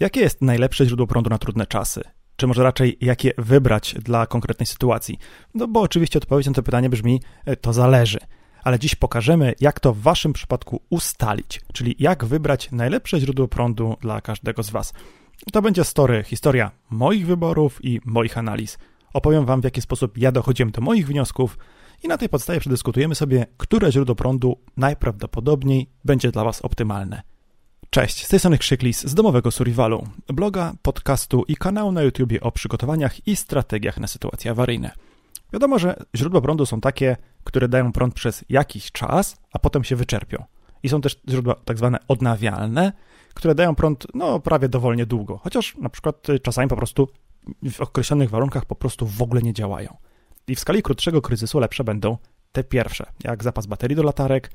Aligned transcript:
Jakie 0.00 0.20
jest 0.20 0.42
najlepsze 0.42 0.86
źródło 0.86 1.06
prądu 1.06 1.30
na 1.30 1.38
trudne 1.38 1.66
czasy? 1.66 2.02
Czy 2.36 2.46
może 2.46 2.62
raczej 2.62 2.98
jakie 3.00 3.32
wybrać 3.38 3.94
dla 3.94 4.26
konkretnej 4.26 4.66
sytuacji? 4.66 5.18
No 5.54 5.68
bo 5.68 5.80
oczywiście 5.80 6.18
odpowiedź 6.18 6.46
na 6.46 6.52
to 6.52 6.62
pytanie 6.62 6.90
brzmi: 6.90 7.20
e, 7.44 7.56
to 7.56 7.72
zależy. 7.72 8.18
Ale 8.64 8.78
dziś 8.78 8.94
pokażemy, 8.94 9.54
jak 9.60 9.80
to 9.80 9.92
w 9.92 10.00
Waszym 10.00 10.32
przypadku 10.32 10.82
ustalić, 10.90 11.60
czyli 11.72 11.96
jak 11.98 12.24
wybrać 12.24 12.68
najlepsze 12.72 13.20
źródło 13.20 13.48
prądu 13.48 13.96
dla 14.00 14.20
każdego 14.20 14.62
z 14.62 14.70
Was. 14.70 14.92
To 15.52 15.62
będzie 15.62 15.84
story, 15.84 16.24
historia 16.26 16.70
moich 16.90 17.26
wyborów 17.26 17.84
i 17.84 18.00
moich 18.04 18.38
analiz. 18.38 18.78
Opowiem 19.12 19.46
Wam, 19.46 19.60
w 19.60 19.64
jaki 19.64 19.80
sposób 19.80 20.18
ja 20.18 20.32
dochodziłem 20.32 20.70
do 20.70 20.80
moich 20.80 21.06
wniosków 21.06 21.58
i 22.02 22.08
na 22.08 22.18
tej 22.18 22.28
podstawie 22.28 22.60
przedyskutujemy 22.60 23.14
sobie, 23.14 23.46
które 23.56 23.92
źródło 23.92 24.14
prądu 24.14 24.58
najprawdopodobniej 24.76 25.90
będzie 26.04 26.30
dla 26.30 26.44
Was 26.44 26.62
optymalne. 26.62 27.22
Cześć, 27.90 28.26
z 28.26 28.28
tej 28.28 28.38
strony 28.38 28.58
Krzyklis 28.58 29.06
z 29.06 29.14
domowego 29.14 29.50
Suriwalu, 29.50 30.06
bloga, 30.26 30.72
podcastu 30.82 31.44
i 31.48 31.56
kanału 31.56 31.92
na 31.92 32.02
YouTubie 32.02 32.40
o 32.40 32.52
przygotowaniach 32.52 33.28
i 33.28 33.36
strategiach 33.36 33.98
na 33.98 34.06
sytuacje 34.06 34.50
awaryjne. 34.50 34.90
Wiadomo, 35.52 35.78
że 35.78 35.96
źródła 36.16 36.40
prądu 36.40 36.66
są 36.66 36.80
takie, 36.80 37.16
które 37.44 37.68
dają 37.68 37.92
prąd 37.92 38.14
przez 38.14 38.44
jakiś 38.48 38.92
czas, 38.92 39.36
a 39.52 39.58
potem 39.58 39.84
się 39.84 39.96
wyczerpią. 39.96 40.44
I 40.82 40.88
są 40.88 41.00
też 41.00 41.20
źródła 41.28 41.54
tak 41.64 41.78
zwane 41.78 41.98
odnawialne, 42.08 42.92
które 43.34 43.54
dają 43.54 43.74
prąd 43.74 44.06
no, 44.14 44.40
prawie 44.40 44.68
dowolnie 44.68 45.06
długo, 45.06 45.38
chociaż 45.38 45.76
na 45.76 45.88
przykład 45.88 46.28
y, 46.28 46.40
czasami 46.40 46.68
po 46.68 46.76
prostu 46.76 47.08
w 47.72 47.80
określonych 47.80 48.30
warunkach 48.30 48.64
po 48.64 48.74
prostu 48.74 49.06
w 49.06 49.22
ogóle 49.22 49.42
nie 49.42 49.52
działają. 49.52 49.96
I 50.48 50.54
w 50.54 50.60
skali 50.60 50.82
krótszego 50.82 51.22
kryzysu 51.22 51.60
lepsze 51.60 51.84
będą 51.84 52.18
te 52.52 52.64
pierwsze, 52.64 53.06
jak 53.24 53.44
zapas 53.44 53.66
baterii 53.66 53.96
do 53.96 54.02
latarek, 54.02 54.50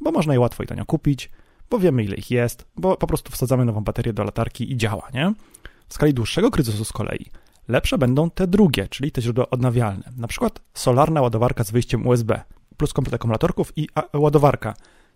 bo 0.00 0.12
można 0.12 0.32
je 0.32 0.40
łatwo 0.40 0.62
i 0.62 0.66
tanio 0.66 0.84
kupić, 0.84 1.30
bo 1.70 1.78
wiemy 1.78 2.04
ile 2.04 2.16
ich 2.16 2.30
jest, 2.30 2.66
bo 2.76 2.96
po 2.96 3.06
prostu 3.06 3.32
wsadzamy 3.32 3.64
nową 3.64 3.80
baterię 3.80 4.12
do 4.12 4.24
latarki 4.24 4.72
i 4.72 4.76
działa, 4.76 5.08
nie? 5.14 5.34
W 5.88 5.94
skali 5.94 6.14
dłuższego 6.14 6.50
kryzysu 6.50 6.84
z 6.84 6.92
kolei 6.92 7.30
lepsze 7.68 7.98
będą 7.98 8.30
te 8.30 8.46
drugie, 8.46 8.88
czyli 8.88 9.12
te 9.12 9.22
źródła 9.22 9.50
odnawialne. 9.50 10.12
Na 10.16 10.28
przykład 10.28 10.60
solarna 10.74 11.22
ładowarka 11.22 11.64
z 11.64 11.70
wyjściem 11.70 12.06
USB, 12.06 12.40
plus 12.76 12.92
komplet 12.92 13.14
akumulatorków 13.14 13.72
i 13.76 13.88
ładowarka 14.14 14.74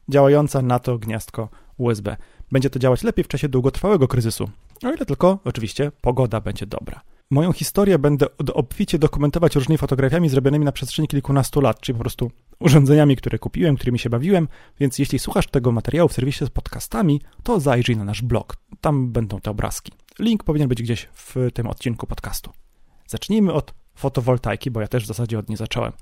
działająca 0.08 0.62
na 0.62 0.78
to 0.78 0.98
gniazdko 0.98 1.48
USB. 1.78 2.16
Będzie 2.52 2.70
to 2.70 2.78
działać 2.78 3.02
lepiej 3.02 3.24
w 3.24 3.28
czasie 3.28 3.48
długotrwałego 3.48 4.08
kryzysu, 4.08 4.50
o 4.84 4.92
ile 4.92 5.06
tylko 5.06 5.38
oczywiście 5.44 5.92
pogoda 6.00 6.40
będzie 6.40 6.66
dobra. 6.66 7.00
Moją 7.32 7.52
historię 7.52 7.98
będę 7.98 8.26
obficie 8.54 8.98
dokumentować 8.98 9.54
różnymi 9.54 9.78
fotografiami 9.78 10.28
zrobionymi 10.28 10.64
na 10.64 10.72
przestrzeni 10.72 11.08
kilkunastu 11.08 11.60
lat, 11.60 11.80
czyli 11.80 11.96
po 11.96 12.00
prostu 12.00 12.30
urządzeniami, 12.58 13.16
które 13.16 13.38
kupiłem, 13.38 13.76
którymi 13.76 13.98
się 13.98 14.10
bawiłem, 14.10 14.48
więc 14.80 14.98
jeśli 14.98 15.18
słuchasz 15.18 15.46
tego 15.46 15.72
materiału 15.72 16.08
w 16.08 16.12
serwisie 16.12 16.46
z 16.46 16.50
podcastami, 16.50 17.20
to 17.42 17.60
zajrzyj 17.60 17.96
na 17.96 18.04
nasz 18.04 18.22
blog. 18.22 18.56
Tam 18.80 19.12
będą 19.12 19.40
te 19.40 19.50
obrazki. 19.50 19.92
Link 20.18 20.44
powinien 20.44 20.68
być 20.68 20.82
gdzieś 20.82 21.08
w 21.12 21.36
tym 21.54 21.66
odcinku 21.66 22.06
podcastu. 22.06 22.50
Zacznijmy 23.06 23.52
od 23.52 23.74
fotowoltaiki, 23.94 24.70
bo 24.70 24.80
ja 24.80 24.88
też 24.88 25.04
w 25.04 25.06
zasadzie 25.06 25.38
od 25.38 25.48
niej 25.48 25.56
zacząłem. 25.56 25.92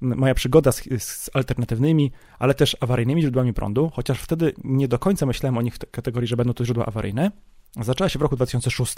Moja 0.00 0.34
przygoda 0.34 0.72
z, 0.72 0.82
z 0.98 1.30
alternatywnymi, 1.34 2.12
ale 2.38 2.54
też 2.54 2.76
awaryjnymi 2.80 3.22
źródłami 3.22 3.52
prądu, 3.52 3.90
chociaż 3.94 4.20
wtedy 4.20 4.52
nie 4.64 4.88
do 4.88 4.98
końca 4.98 5.26
myślałem 5.26 5.58
o 5.58 5.62
nich 5.62 5.74
w 5.74 5.78
kategorii, 5.90 6.26
że 6.28 6.36
będą 6.36 6.54
to 6.54 6.64
źródła 6.64 6.86
awaryjne, 6.86 7.30
zaczęła 7.80 8.08
się 8.08 8.18
w 8.18 8.22
roku 8.22 8.36
2006 8.36 8.94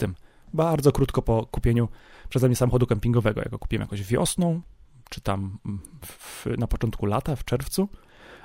bardzo 0.55 0.93
krótko 0.93 1.23
po 1.23 1.47
kupieniu 1.47 1.89
przeze 2.29 2.47
mnie 2.49 2.57
samochodu 2.57 2.87
kempingowego. 2.87 3.41
Ja 3.41 3.49
go 3.51 3.59
kupiłem 3.59 3.81
jakoś 3.81 4.03
wiosną, 4.03 4.61
czy 5.11 5.21
tam 5.21 5.59
w, 6.07 6.47
na 6.59 6.67
początku 6.67 7.07
lata, 7.07 7.37
w 7.37 7.45
czerwcu, 7.45 7.89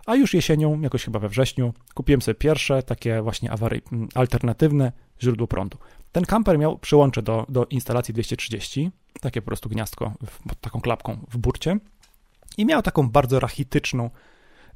a 0.06 0.16
już 0.16 0.34
jesienią, 0.34 0.82
jakoś 0.82 1.06
chyba 1.06 1.20
we 1.20 1.30
wrześniu, 1.30 1.74
kupiłem 1.94 2.22
sobie 2.22 2.36
pierwsze 2.36 2.84
takie 2.84 3.22
właśnie 3.22 3.52
awary, 3.52 3.82
alternatywne 4.16 4.92
źródło 5.22 5.48
prądu. 5.48 5.78
Ten 6.12 6.26
kamper 6.26 6.60
miał 6.60 6.78
przyłącze 6.78 7.22
do, 7.22 7.46
do 7.50 7.66
instalacji 7.66 8.14
230, 8.14 8.92
takie 9.22 9.42
po 9.42 9.46
prostu 9.46 9.70
gniazdko 9.70 10.14
pod 10.50 10.62
taką 10.62 10.82
klapką 10.82 11.26
w 11.32 11.38
burcie 11.38 11.78
i 12.58 12.66
miał 12.66 12.82
taką 12.82 13.10
bardzo 13.10 13.40
rachityczną, 13.40 14.10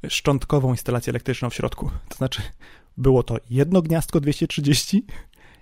szczątkową 0.08 0.70
instalację 0.70 1.10
elektryczną 1.10 1.50
w 1.50 1.54
środku. 1.54 1.90
To 2.08 2.16
znaczy, 2.16 2.42
było 2.96 3.22
to 3.22 3.36
jedno 3.50 3.82
gniazdko 3.82 4.20
230 4.20 5.06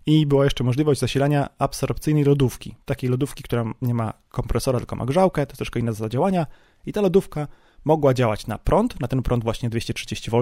i 0.06 0.27
była 0.27 0.44
jeszcze 0.44 0.65
możliwość 0.65 1.00
zasilania 1.00 1.49
absorpcyjnej 1.59 2.25
lodówki. 2.25 2.75
Takiej 2.84 3.11
lodówki, 3.11 3.43
która 3.43 3.65
nie 3.83 3.94
ma 3.94 4.12
kompresora, 4.28 4.78
tylko 4.78 4.97
ma 4.97 5.06
grzałkę, 5.06 5.47
to 5.47 5.56
troszkę 5.56 5.81
inna 5.81 5.93
zasada 5.93 6.09
działania. 6.09 6.47
I 6.87 6.93
ta 6.93 7.00
lodówka 7.00 7.49
mogła 7.84 8.15
działać 8.15 8.47
na 8.47 8.59
prąd, 8.59 9.00
na 9.00 9.09
ten 9.09 9.22
prąd 9.22 9.45
właśnie 9.45 9.71
230 9.71 10.31
V, 10.31 10.41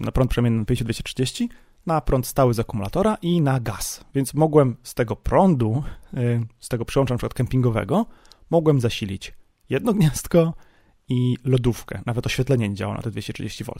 na 0.00 0.12
prąd 0.12 0.30
przemienny 0.30 0.64
5230, 0.64 1.48
na 1.86 2.00
prąd 2.00 2.26
stały 2.26 2.54
z 2.54 2.58
akumulatora 2.58 3.16
i 3.22 3.40
na 3.40 3.60
gaz. 3.60 4.04
Więc 4.14 4.34
mogłem 4.34 4.76
z 4.82 4.94
tego 4.94 5.16
prądu, 5.16 5.82
y, 6.14 6.46
z 6.60 6.68
tego 6.68 6.84
przyłącza 6.84 7.14
przykład 7.14 7.34
kempingowego, 7.34 8.06
mogłem 8.50 8.80
zasilić 8.80 9.34
jedno 9.70 9.92
gniazdko 9.92 10.54
i 11.08 11.36
lodówkę. 11.44 12.02
Nawet 12.06 12.26
oświetlenie 12.26 12.68
nie 12.68 12.74
działało 12.74 12.96
na 12.96 13.02
te 13.02 13.10
230 13.10 13.64
V. 13.64 13.72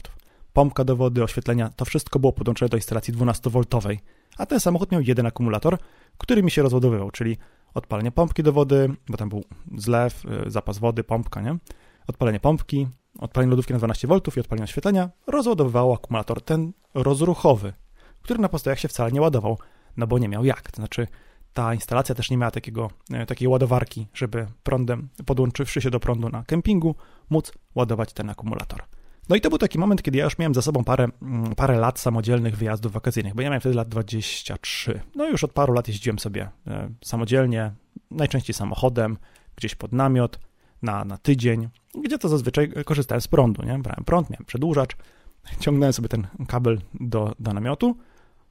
Pompka 0.53 0.83
do 0.83 0.95
wody, 0.95 1.23
oświetlenia, 1.23 1.69
to 1.75 1.85
wszystko 1.85 2.19
było 2.19 2.33
podłączone 2.33 2.69
do 2.69 2.77
instalacji 2.77 3.13
12V 3.13 3.97
a 4.39 4.45
ten 4.45 4.59
samochód 4.59 4.91
miał 4.91 5.01
jeden 5.01 5.25
akumulator, 5.25 5.77
który 6.17 6.43
mi 6.43 6.51
się 6.51 6.61
rozładowywał, 6.61 7.11
czyli 7.11 7.37
odpalenie 7.73 8.11
pompki 8.11 8.43
do 8.43 8.53
wody, 8.53 8.89
bo 9.09 9.17
tam 9.17 9.29
był 9.29 9.43
zlew, 9.77 10.25
y, 10.47 10.51
zapas 10.51 10.77
wody, 10.77 11.03
pompka, 11.03 11.41
nie? 11.41 11.57
Odpalenie 12.07 12.39
pompki, 12.39 12.87
odpalenie 13.19 13.49
lodówki 13.49 13.73
na 13.73 13.79
12 13.79 14.07
V 14.07 14.19
i 14.37 14.39
odpalenie 14.39 14.63
oświetlenia 14.63 15.09
rozładowywało 15.27 15.95
akumulator 15.95 16.41
ten 16.41 16.73
rozruchowy, 16.93 17.73
który 18.21 18.39
na 18.39 18.49
postojach 18.49 18.79
się 18.79 18.87
wcale 18.87 19.11
nie 19.11 19.21
ładował, 19.21 19.57
no 19.97 20.07
bo 20.07 20.19
nie 20.19 20.29
miał 20.29 20.45
jak. 20.45 20.71
To 20.71 20.75
znaczy, 20.75 21.07
ta 21.53 21.73
instalacja 21.73 22.15
też 22.15 22.31
nie 22.31 22.37
miała 22.37 22.51
takiego, 22.51 22.89
y, 23.23 23.25
takiej 23.25 23.47
ładowarki, 23.47 24.07
żeby 24.13 24.47
prądem, 24.63 25.09
podłączywszy 25.25 25.81
się 25.81 25.89
do 25.89 25.99
prądu 25.99 26.29
na 26.29 26.43
kempingu, 26.43 26.95
móc 27.29 27.53
ładować 27.75 28.13
ten 28.13 28.29
akumulator. 28.29 28.83
No 29.29 29.35
i 29.35 29.41
to 29.41 29.49
był 29.49 29.57
taki 29.57 29.79
moment, 29.79 30.01
kiedy 30.01 30.17
ja 30.17 30.23
już 30.23 30.37
miałem 30.37 30.53
za 30.53 30.61
sobą 30.61 30.83
parę, 30.83 31.07
mm, 31.21 31.55
parę 31.55 31.79
lat 31.79 31.99
samodzielnych 31.99 32.57
wyjazdów 32.57 32.91
wakacyjnych, 32.91 33.35
bo 33.35 33.41
ja 33.41 33.49
miałem 33.49 33.61
wtedy 33.61 33.75
lat 33.75 33.89
23. 33.89 35.01
No 35.15 35.27
i 35.27 35.31
już 35.31 35.43
od 35.43 35.53
paru 35.53 35.73
lat 35.73 35.87
jeździłem 35.87 36.19
sobie 36.19 36.49
e, 36.67 36.89
samodzielnie, 37.03 37.71
najczęściej 38.11 38.53
samochodem, 38.53 39.17
gdzieś 39.55 39.75
pod 39.75 39.93
namiot, 39.93 40.39
na, 40.81 41.05
na 41.05 41.17
tydzień, 41.17 41.69
gdzie 42.05 42.17
to 42.17 42.29
zazwyczaj 42.29 42.71
korzystałem 42.85 43.21
z 43.21 43.27
prądu, 43.27 43.63
nie? 43.63 43.79
Brałem 43.79 44.03
prąd, 44.05 44.29
miałem 44.29 44.45
przedłużacz, 44.45 44.95
ciągnąłem 45.59 45.93
sobie 45.93 46.09
ten 46.09 46.27
kabel 46.47 46.81
do, 46.93 47.35
do 47.39 47.53
namiotu, 47.53 47.97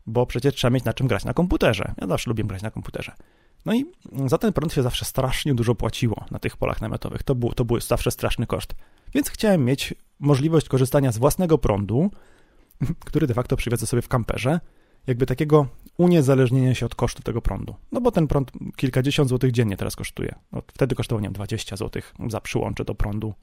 bo 0.07 0.27
przecież 0.27 0.55
trzeba 0.55 0.71
mieć 0.71 0.85
na 0.85 0.93
czym 0.93 1.07
grać 1.07 1.25
na 1.25 1.35
komputerze. 1.35 1.95
Ja 2.01 2.07
zawsze 2.07 2.31
lubię 2.31 2.45
grać 2.45 2.63
na 2.63 2.71
komputerze. 2.71 3.13
No 3.67 3.75
i 3.75 3.85
za 4.27 4.39
ten 4.39 4.53
prąd 4.53 4.73
się 4.73 4.83
zawsze 4.83 5.05
strasznie 5.05 5.55
dużo 5.55 5.75
płaciło 5.75 6.25
na 6.31 6.39
tych 6.39 6.57
polach 6.57 6.81
namiotowych. 6.81 7.23
To 7.23 7.35
był, 7.35 7.53
to 7.53 7.65
był 7.65 7.81
zawsze 7.81 8.11
straszny 8.11 8.47
koszt. 8.47 8.75
Więc 9.19 9.31
chciałem 9.31 9.65
mieć 9.65 9.95
możliwość 10.21 10.69
korzystania 10.69 11.13
z 11.13 11.19
własnego 11.19 11.59
prądu, 11.59 12.11
który 13.07 13.27
de 13.27 13.35
facto 13.35 13.57
przywiozę 13.57 13.87
sobie 13.87 14.03
w 14.03 14.09
kamperze, 14.09 14.61
jakby 15.07 15.27
takiego 15.27 15.67
uniezależnienia 15.97 16.75
się 16.75 16.87
od 16.87 16.95
kosztu 16.95 17.23
tego 17.23 17.43
prądu. 17.43 17.75
No 17.93 18.01
bo 18.01 18.11
ten 18.11 18.27
prąd 18.27 18.53
kilkadziesiąt 18.77 19.29
złotych 19.29 19.53
dziennie 19.53 19.77
teraz 19.77 19.97
kosztuje. 19.97 20.35
No, 20.53 20.63
wtedy 20.75 20.95
kosztował, 20.95 21.21
nie 21.21 21.27
wiem, 21.27 21.33
20 21.33 21.77
złotych 21.77 22.15
za 22.29 22.41
przyłącze 22.41 22.85
do 22.85 22.95
prądu, 22.95 23.35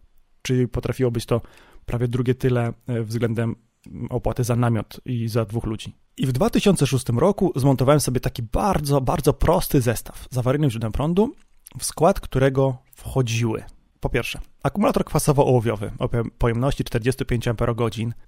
czyli 0.41 0.67
potrafiło 0.67 1.11
być 1.11 1.25
to 1.25 1.41
prawie 1.85 2.07
drugie 2.07 2.35
tyle 2.35 2.73
e, 2.87 3.03
względem 3.03 3.55
opłaty 4.09 4.43
za 4.43 4.55
namiot 4.55 5.01
i 5.05 5.27
za 5.27 5.45
dwóch 5.45 5.65
ludzi. 5.65 5.95
I 6.17 6.25
w 6.25 6.31
2006 6.31 7.09
roku 7.09 7.51
zmontowałem 7.55 7.99
sobie 7.99 8.19
taki 8.19 8.43
bardzo, 8.43 9.01
bardzo 9.01 9.33
prosty 9.33 9.81
zestaw 9.81 10.27
z 10.31 10.37
awaryjnym 10.37 10.69
źródłem 10.69 10.91
prądu, 10.91 11.35
w 11.79 11.85
skład 11.85 12.19
którego 12.19 12.77
wchodziły 12.93 13.63
po 13.99 14.09
pierwsze, 14.09 14.39
akumulator 14.65 15.05
kwasowo-ołowiowy 15.05 15.91
o 15.99 16.09
pojemności 16.37 16.83
45 16.83 17.47
Ah, 17.47 17.55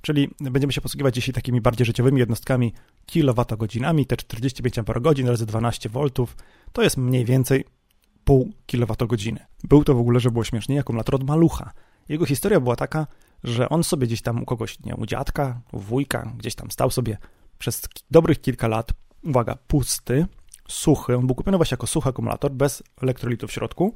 czyli 0.01 0.29
będziemy 0.39 0.73
się 0.73 0.81
posługiwać 0.81 1.15
dzisiaj 1.15 1.33
takimi 1.33 1.61
bardziej 1.61 1.85
życiowymi 1.85 2.19
jednostkami 2.19 2.73
kilowatogodzinami. 3.05 4.05
Te 4.05 4.17
45 4.17 4.79
Ah 4.79 5.27
razy 5.27 5.45
12 5.45 5.89
V 5.89 5.99
to 6.73 6.81
jest 6.81 6.97
mniej 6.97 7.25
więcej 7.25 7.65
pół 8.23 8.51
kilowatogodziny. 8.65 9.39
Był 9.63 9.83
to 9.83 9.93
w 9.93 9.99
ogóle, 9.99 10.19
że 10.19 10.31
było 10.31 10.43
śmiesznie, 10.43 10.79
akumulator 10.79 11.15
od 11.15 11.23
malucha. 11.23 11.71
Jego 12.09 12.25
historia 12.25 12.59
była 12.59 12.75
taka, 12.75 13.07
że 13.43 13.69
on 13.69 13.83
sobie 13.83 14.07
gdzieś 14.07 14.21
tam 14.21 14.43
u 14.43 14.45
kogoś, 14.45 14.79
nie 14.79 14.95
u 14.95 15.05
dziadka, 15.05 15.61
u 15.71 15.79
wujka, 15.79 16.33
gdzieś 16.37 16.55
tam 16.55 16.71
stał 16.71 16.91
sobie 16.91 17.17
przez 17.59 17.89
dobrych 18.11 18.41
kilka 18.41 18.67
lat, 18.67 18.93
uwaga, 19.23 19.57
pusty, 19.67 20.25
suchy. 20.67 21.15
On 21.17 21.27
był 21.27 21.35
kupiony 21.35 21.57
właśnie 21.57 21.75
jako 21.75 21.87
suchy 21.87 22.09
akumulator, 22.09 22.51
bez 22.51 22.83
elektrolitu 23.01 23.47
w 23.47 23.51
środku 23.51 23.93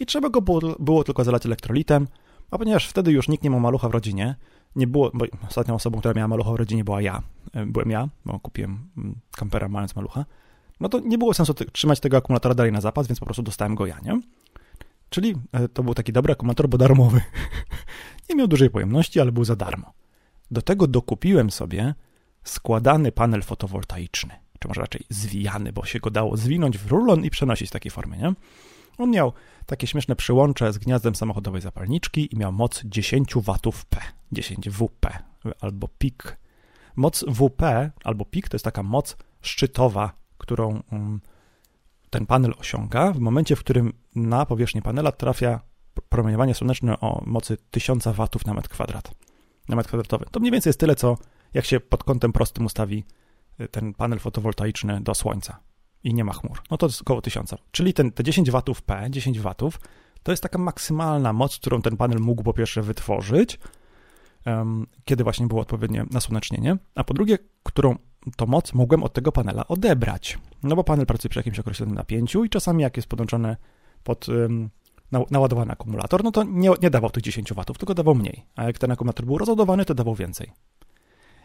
i 0.00 0.06
trzeba 0.06 0.30
go 0.30 0.42
było, 0.42 0.60
było 0.78 1.04
tylko 1.04 1.24
zalać 1.24 1.46
elektrolitem, 1.46 2.08
a 2.50 2.58
ponieważ 2.58 2.88
wtedy 2.88 3.12
już 3.12 3.28
nikt 3.28 3.44
nie 3.44 3.50
miał 3.50 3.60
malucha 3.60 3.88
w 3.88 3.92
rodzinie, 3.92 4.36
nie 4.76 4.86
było, 4.86 5.10
bo 5.14 5.26
ostatnią 5.48 5.74
osobą, 5.74 5.98
która 5.98 6.14
miała 6.14 6.28
malucha 6.28 6.52
w 6.52 6.56
rodzinie 6.56 6.84
była 6.84 7.02
ja, 7.02 7.22
e, 7.52 7.66
byłem 7.66 7.90
ja, 7.90 8.08
bo 8.24 8.40
kupiłem 8.40 8.88
mm, 8.96 9.14
kampera 9.36 9.68
mając 9.68 9.96
malucha, 9.96 10.24
no 10.80 10.88
to 10.88 11.00
nie 11.00 11.18
było 11.18 11.34
sensu 11.34 11.54
trzymać 11.54 12.00
tego 12.00 12.16
akumulatora 12.16 12.54
dalej 12.54 12.72
na 12.72 12.80
zapas, 12.80 13.06
więc 13.06 13.20
po 13.20 13.26
prostu 13.26 13.42
dostałem 13.42 13.74
go 13.74 13.86
ja, 13.86 14.00
nie? 14.00 14.20
Czyli 15.10 15.34
e, 15.52 15.68
to 15.68 15.82
był 15.82 15.94
taki 15.94 16.12
dobry 16.12 16.32
akumulator, 16.32 16.68
bo 16.68 16.78
darmowy. 16.78 17.20
nie 18.30 18.36
miał 18.36 18.48
dużej 18.48 18.70
pojemności, 18.70 19.20
ale 19.20 19.32
był 19.32 19.44
za 19.44 19.56
darmo. 19.56 19.92
Do 20.50 20.62
tego 20.62 20.86
dokupiłem 20.86 21.50
sobie 21.50 21.94
składany 22.44 23.12
panel 23.12 23.42
fotowoltaiczny, 23.42 24.34
czy 24.58 24.68
może 24.68 24.80
raczej 24.80 25.02
zwijany, 25.08 25.72
bo 25.72 25.84
się 25.84 26.00
go 26.00 26.10
dało 26.10 26.36
zwinąć 26.36 26.78
w 26.78 26.90
rulon 26.90 27.24
i 27.24 27.30
przenosić 27.30 27.68
w 27.68 27.72
takiej 27.72 27.90
formie, 27.90 28.18
nie? 28.18 28.34
On 28.98 29.10
miał 29.10 29.32
takie 29.66 29.86
śmieszne 29.86 30.16
przyłącze 30.16 30.72
z 30.72 30.78
gniazdem 30.78 31.14
samochodowej 31.14 31.60
zapalniczki 31.60 32.34
i 32.34 32.36
miał 32.36 32.52
moc 32.52 32.82
10 32.84 33.34
watów 33.36 33.84
P, 33.84 34.00
10 34.32 34.68
WP 34.70 35.06
albo 35.60 35.88
PIK. 35.98 36.36
Moc 36.96 37.24
WP 37.28 37.62
albo 38.04 38.24
PIK 38.24 38.48
to 38.48 38.54
jest 38.54 38.64
taka 38.64 38.82
moc 38.82 39.16
szczytowa, 39.40 40.12
którą 40.38 40.82
mm, 40.92 41.20
ten 42.10 42.26
panel 42.26 42.54
osiąga 42.58 43.12
w 43.12 43.18
momencie, 43.18 43.56
w 43.56 43.60
którym 43.60 43.92
na 44.14 44.46
powierzchnię 44.46 44.82
panela 44.82 45.12
trafia 45.12 45.60
promieniowanie 46.08 46.54
słoneczne 46.54 47.00
o 47.00 47.22
mocy 47.26 47.56
1000 47.70 48.08
watów 48.08 48.46
na 48.46 48.54
metr 48.54 48.68
kwadrat, 48.68 49.14
na 49.68 49.76
metr 49.76 49.88
kwadratowy. 49.88 50.26
To 50.30 50.40
mniej 50.40 50.52
więcej 50.52 50.70
jest 50.70 50.80
tyle, 50.80 50.96
co 50.96 51.16
jak 51.54 51.64
się 51.64 51.80
pod 51.80 52.04
kątem 52.04 52.32
prostym 52.32 52.66
ustawi 52.66 53.04
y, 53.60 53.68
ten 53.68 53.94
panel 53.94 54.18
fotowoltaiczny 54.18 55.00
do 55.00 55.14
słońca 55.14 55.60
i 56.04 56.14
nie 56.14 56.24
ma 56.24 56.32
chmur. 56.32 56.62
No 56.70 56.76
to 56.76 56.86
jest 56.86 57.00
około 57.00 57.22
1000. 57.22 57.54
Czyli 57.70 57.94
ten, 57.94 58.12
te 58.12 58.24
10 58.24 58.50
watów 58.50 58.82
P, 58.82 59.06
10 59.10 59.40
watów, 59.40 59.80
to 60.22 60.32
jest 60.32 60.42
taka 60.42 60.58
maksymalna 60.58 61.32
moc, 61.32 61.58
którą 61.58 61.82
ten 61.82 61.96
panel 61.96 62.18
mógł 62.18 62.42
po 62.42 62.52
pierwsze 62.52 62.82
wytworzyć, 62.82 63.58
um, 64.46 64.86
kiedy 65.04 65.24
właśnie 65.24 65.46
było 65.46 65.60
odpowiednie 65.60 66.04
nasłonecznienie, 66.10 66.76
a 66.94 67.04
po 67.04 67.14
drugie, 67.14 67.38
którą 67.62 67.96
to 68.36 68.46
moc 68.46 68.74
mogłem 68.74 69.02
od 69.02 69.12
tego 69.12 69.32
panela 69.32 69.68
odebrać. 69.68 70.38
No 70.62 70.76
bo 70.76 70.84
panel 70.84 71.06
pracuje 71.06 71.30
przy 71.30 71.38
jakimś 71.38 71.58
określonym 71.58 71.94
napięciu 71.94 72.44
i 72.44 72.50
czasami 72.50 72.82
jak 72.82 72.96
jest 72.96 73.08
podłączony 73.08 73.56
pod 74.04 74.28
um, 74.28 74.70
naładowany 75.30 75.72
akumulator, 75.72 76.24
no 76.24 76.30
to 76.30 76.44
nie, 76.44 76.70
nie 76.82 76.90
dawał 76.90 77.10
tych 77.10 77.22
10 77.22 77.52
watów, 77.52 77.78
tylko 77.78 77.94
dawał 77.94 78.14
mniej. 78.14 78.46
A 78.56 78.64
jak 78.64 78.78
ten 78.78 78.90
akumulator 78.90 79.26
był 79.26 79.38
rozładowany, 79.38 79.84
to 79.84 79.94
dawał 79.94 80.14
więcej. 80.14 80.52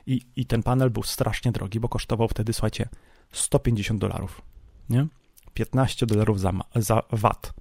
I, 0.05 0.21
I 0.35 0.45
ten 0.45 0.63
panel 0.63 0.89
był 0.89 1.03
strasznie 1.03 1.51
drogi, 1.51 1.79
bo 1.79 1.89
kosztował 1.89 2.27
wtedy, 2.27 2.53
słuchajcie, 2.53 2.89
150 3.31 4.01
dolarów, 4.01 4.41
nie? 4.89 5.07
15 5.53 6.05
dolarów 6.05 6.39
za, 6.39 6.51
za 6.75 7.01
wat. 7.11 7.53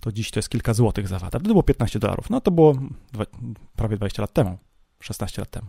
To 0.00 0.12
dziś 0.12 0.30
to 0.30 0.38
jest 0.38 0.48
kilka 0.48 0.74
złotych 0.74 1.08
za 1.08 1.18
wat. 1.18 1.34
A 1.34 1.38
wtedy 1.38 1.48
było 1.48 1.62
15 1.62 1.98
dolarów. 1.98 2.30
No 2.30 2.40
to 2.40 2.50
było 2.50 2.74
dwa, 3.12 3.24
prawie 3.76 3.96
20 3.96 4.22
lat 4.22 4.32
temu, 4.32 4.58
16 5.00 5.42
lat 5.42 5.50
temu. 5.50 5.66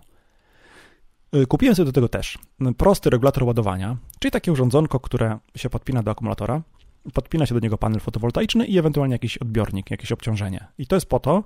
Y, 1.35 1.47
kupiłem 1.47 1.75
sobie 1.75 1.85
do 1.85 1.91
tego 1.91 2.09
też 2.09 2.37
prosty 2.77 3.09
regulator 3.09 3.43
ładowania, 3.43 3.97
czyli 4.19 4.31
takie 4.31 4.51
urządzonko, 4.51 4.99
które 4.99 5.39
się 5.55 5.69
podpina 5.69 6.03
do 6.03 6.11
akumulatora, 6.11 6.61
podpina 7.13 7.45
się 7.45 7.53
do 7.53 7.59
niego 7.59 7.77
panel 7.77 7.99
fotowoltaiczny 7.99 8.65
i 8.65 8.77
ewentualnie 8.77 9.15
jakiś 9.15 9.37
odbiornik, 9.37 9.91
jakieś 9.91 10.11
obciążenie. 10.11 10.67
I 10.77 10.87
to 10.87 10.95
jest 10.95 11.05
po 11.05 11.19
to, 11.19 11.43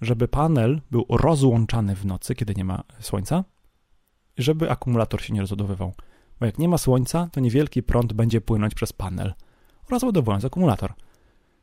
żeby 0.00 0.28
panel 0.28 0.80
był 0.90 1.06
rozłączany 1.08 1.96
w 1.96 2.06
nocy, 2.06 2.34
kiedy 2.34 2.54
nie 2.54 2.64
ma 2.64 2.82
słońca, 3.00 3.44
żeby 4.38 4.70
akumulator 4.70 5.22
się 5.22 5.34
nie 5.34 5.40
rozładowywał. 5.40 5.92
Bo 6.40 6.46
jak 6.46 6.58
nie 6.58 6.68
ma 6.68 6.78
słońca, 6.78 7.28
to 7.32 7.40
niewielki 7.40 7.82
prąd 7.82 8.12
będzie 8.12 8.40
płynąć 8.40 8.74
przez 8.74 8.92
panel, 8.92 9.32
rozładowując 9.90 10.44
akumulator. 10.44 10.92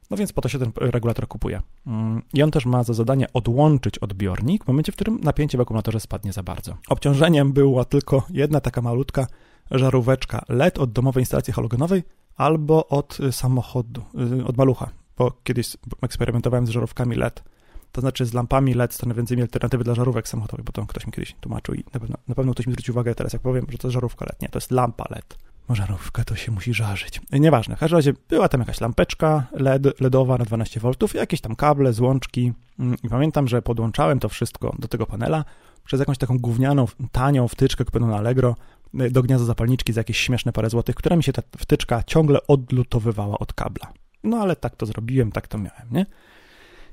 No 0.10 0.18
więc 0.18 0.34
po 0.34 0.42
to 0.42 0.50
się 0.50 0.60
ten 0.60 0.72
regulator 0.76 1.28
kupuje. 1.28 1.62
Mm, 1.88 2.22
I 2.34 2.44
on 2.44 2.52
też 2.52 2.66
ma 2.66 2.84
za 2.84 2.94
zadanie 2.94 3.34
odłączyć 3.34 4.00
odbiornik 4.00 4.64
w 4.64 4.68
momencie, 4.68 4.92
w 4.92 4.96
którym 4.96 5.20
napięcie 5.24 5.58
w 5.58 5.62
akumulatorze 5.62 6.00
spadnie 6.00 6.34
za 6.34 6.44
bardzo. 6.44 6.78
Obciążeniem 6.90 7.54
była 7.54 7.86
tylko 7.86 8.24
jedna 8.30 8.62
taka 8.62 8.82
malutka 8.82 9.28
żaróweczka 9.72 10.46
LED 10.50 10.80
od 10.80 10.92
domowej 10.92 11.22
instalacji 11.22 11.54
halogenowej 11.54 12.04
albo 12.36 12.88
od 12.88 13.18
samochodu, 13.32 14.02
y, 14.40 14.46
od 14.46 14.58
malucha, 14.58 14.90
bo 15.18 15.32
kiedyś 15.44 15.78
eksperymentowałem 16.02 16.68
z 16.68 16.70
żarówkami 16.70 17.16
LED 17.16 17.44
to 17.92 18.02
znaczy 18.02 18.26
z 18.26 18.34
lampami 18.34 18.74
LED 18.74 18.94
stanowiącymi 18.94 19.42
alternatywy 19.42 19.84
dla 19.84 19.96
żarówek 19.96 20.28
samochodowych, 20.28 20.66
bo 20.66 20.72
to 20.72 20.86
ktoś 20.86 21.06
mi 21.08 21.14
kiedyś 21.14 21.36
tłumaczył 21.42 21.76
i 21.76 21.84
na 21.94 22.00
pewno, 22.00 22.18
na 22.28 22.36
pewno 22.36 22.54
ktoś 22.54 22.68
mi 22.68 22.74
zwrócił 22.74 22.94
uwagę 22.94 23.16
teraz, 23.16 23.34
jak 23.34 23.42
powiem, 23.42 23.66
że 23.70 23.78
to 23.78 23.88
jest 23.88 23.94
żarówka 23.94 24.26
LED. 24.26 24.42
Nie, 24.42 24.50
to 24.50 24.58
jest 24.58 24.72
lampa 24.72 25.06
LED. 25.10 25.38
Żarówka 25.70 26.24
to 26.24 26.36
się 26.36 26.52
musi 26.52 26.74
żarzyć. 26.74 27.22
Nieważne, 27.32 27.76
w 27.76 27.80
każdym 27.80 27.98
razie 27.98 28.14
była 28.30 28.50
tam 28.50 28.62
jakaś 28.62 28.82
lampeczka 28.82 29.48
LED, 29.52 30.02
LEDowa 30.02 30.38
na 30.38 30.46
12 30.46 30.80
V, 30.80 30.92
jakieś 31.14 31.42
tam 31.42 31.56
kable, 31.56 31.94
złączki 31.94 32.54
mm, 32.80 32.98
i 33.04 33.10
pamiętam, 33.10 33.48
że 33.48 33.62
podłączałem 33.62 34.20
to 34.20 34.30
wszystko 34.30 34.76
do 34.80 34.88
tego 34.88 35.06
panela 35.06 35.46
przez 35.86 36.00
jakąś 36.00 36.18
taką 36.18 36.40
gównianą, 36.40 36.86
tanią 37.12 37.48
wtyczkę 37.48 37.86
kupioną 37.86 38.08
na 38.08 38.18
Allegro 38.18 38.56
y, 39.02 39.12
do 39.12 39.24
gniazda 39.24 39.46
zapalniczki 39.46 39.94
za 39.94 40.00
jakieś 40.00 40.18
śmieszne 40.18 40.54
parę 40.54 40.70
złotych, 40.70 40.96
która 40.96 41.16
mi 41.16 41.24
się 41.24 41.34
ta 41.34 41.42
wtyczka 41.58 42.04
ciągle 42.04 42.48
odlutowywała 42.48 43.40
od 43.40 43.54
kabla. 43.54 43.94
No 44.24 44.38
ale 44.38 44.56
tak 44.56 44.76
to 44.76 44.86
zrobiłem, 44.86 45.32
tak 45.32 45.48
to 45.48 45.58
miałem, 45.58 45.88
nie? 45.92 46.06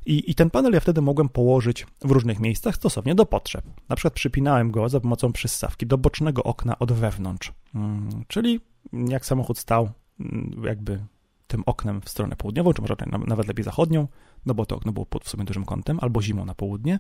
I, 0.07 0.31
I 0.31 0.35
ten 0.35 0.51
panel 0.51 0.73
ja 0.73 0.81
wtedy 0.81 1.01
mogłem 1.01 1.29
położyć 1.29 1.87
w 2.05 2.11
różnych 2.11 2.41
miejscach 2.41 2.77
stosownie 2.77 3.15
do 3.15 3.27
potrzeb. 3.27 3.65
Na 3.89 3.97
przykład 3.97 4.15
przypinałem 4.15 4.71
go 4.71 4.89
za 4.89 5.01
pomocą 5.01 5.33
przyssawki 5.33 5.87
do 5.87 5.99
bocznego 5.99 6.43
okna 6.43 6.79
od 6.79 6.93
wewnątrz. 6.93 7.53
Hmm, 7.73 8.25
czyli 8.29 8.61
jak 8.93 9.27
samochód 9.27 9.59
stał 9.59 9.91
mm, 10.21 10.63
jakby 10.65 11.05
tym 11.47 11.63
oknem 11.67 12.01
w 12.01 12.09
stronę 12.09 12.37
południową, 12.37 12.73
czy 12.73 12.83
może 12.83 12.95
nawet 13.27 13.49
lepiej 13.49 13.65
zachodnią, 13.65 14.09
no 14.47 14.55
bo 14.55 14.67
to 14.67 14.77
okno 14.77 14.93
było 14.93 15.07
pod 15.07 15.25
w 15.25 15.29
sumie 15.29 15.45
dużym 15.45 15.65
kątem, 15.65 15.99
albo 16.01 16.23
zimą 16.23 16.45
na 16.45 16.55
południe, 16.55 16.99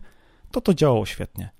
to 0.50 0.60
to 0.60 0.74
działało 0.74 1.06
świetnie. 1.06 1.50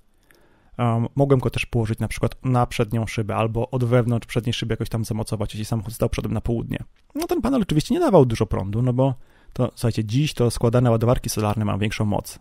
Um, 0.79 1.07
mogłem 1.15 1.41
go 1.41 1.51
też 1.51 1.67
położyć 1.67 1.99
na 1.99 2.09
przykład 2.09 2.45
na 2.45 2.67
przednią 2.67 3.07
szybę, 3.07 3.37
albo 3.37 3.71
od 3.71 3.85
wewnątrz 3.85 4.27
przedniej 4.27 4.53
szyby 4.53 4.73
jakoś 4.73 4.89
tam 4.89 5.05
zamocować, 5.05 5.55
jeśli 5.55 5.65
samochód 5.65 5.95
stał 5.95 6.09
przodem 6.09 6.33
na 6.33 6.41
południe. 6.41 6.79
No 7.15 7.27
ten 7.27 7.43
panel 7.43 7.63
oczywiście 7.63 7.95
nie 7.95 8.01
dawał 8.01 8.27
dużo 8.27 8.47
prądu, 8.47 8.83
no 8.83 8.93
bo 8.93 9.15
to 9.55 9.71
słuchajcie, 9.75 10.05
dziś 10.05 10.35
to 10.35 10.51
składane 10.51 10.91
ładowarki 10.91 11.31
solarne 11.31 11.65
mają 11.65 11.79
większą 11.79 12.05
moc. 12.05 12.39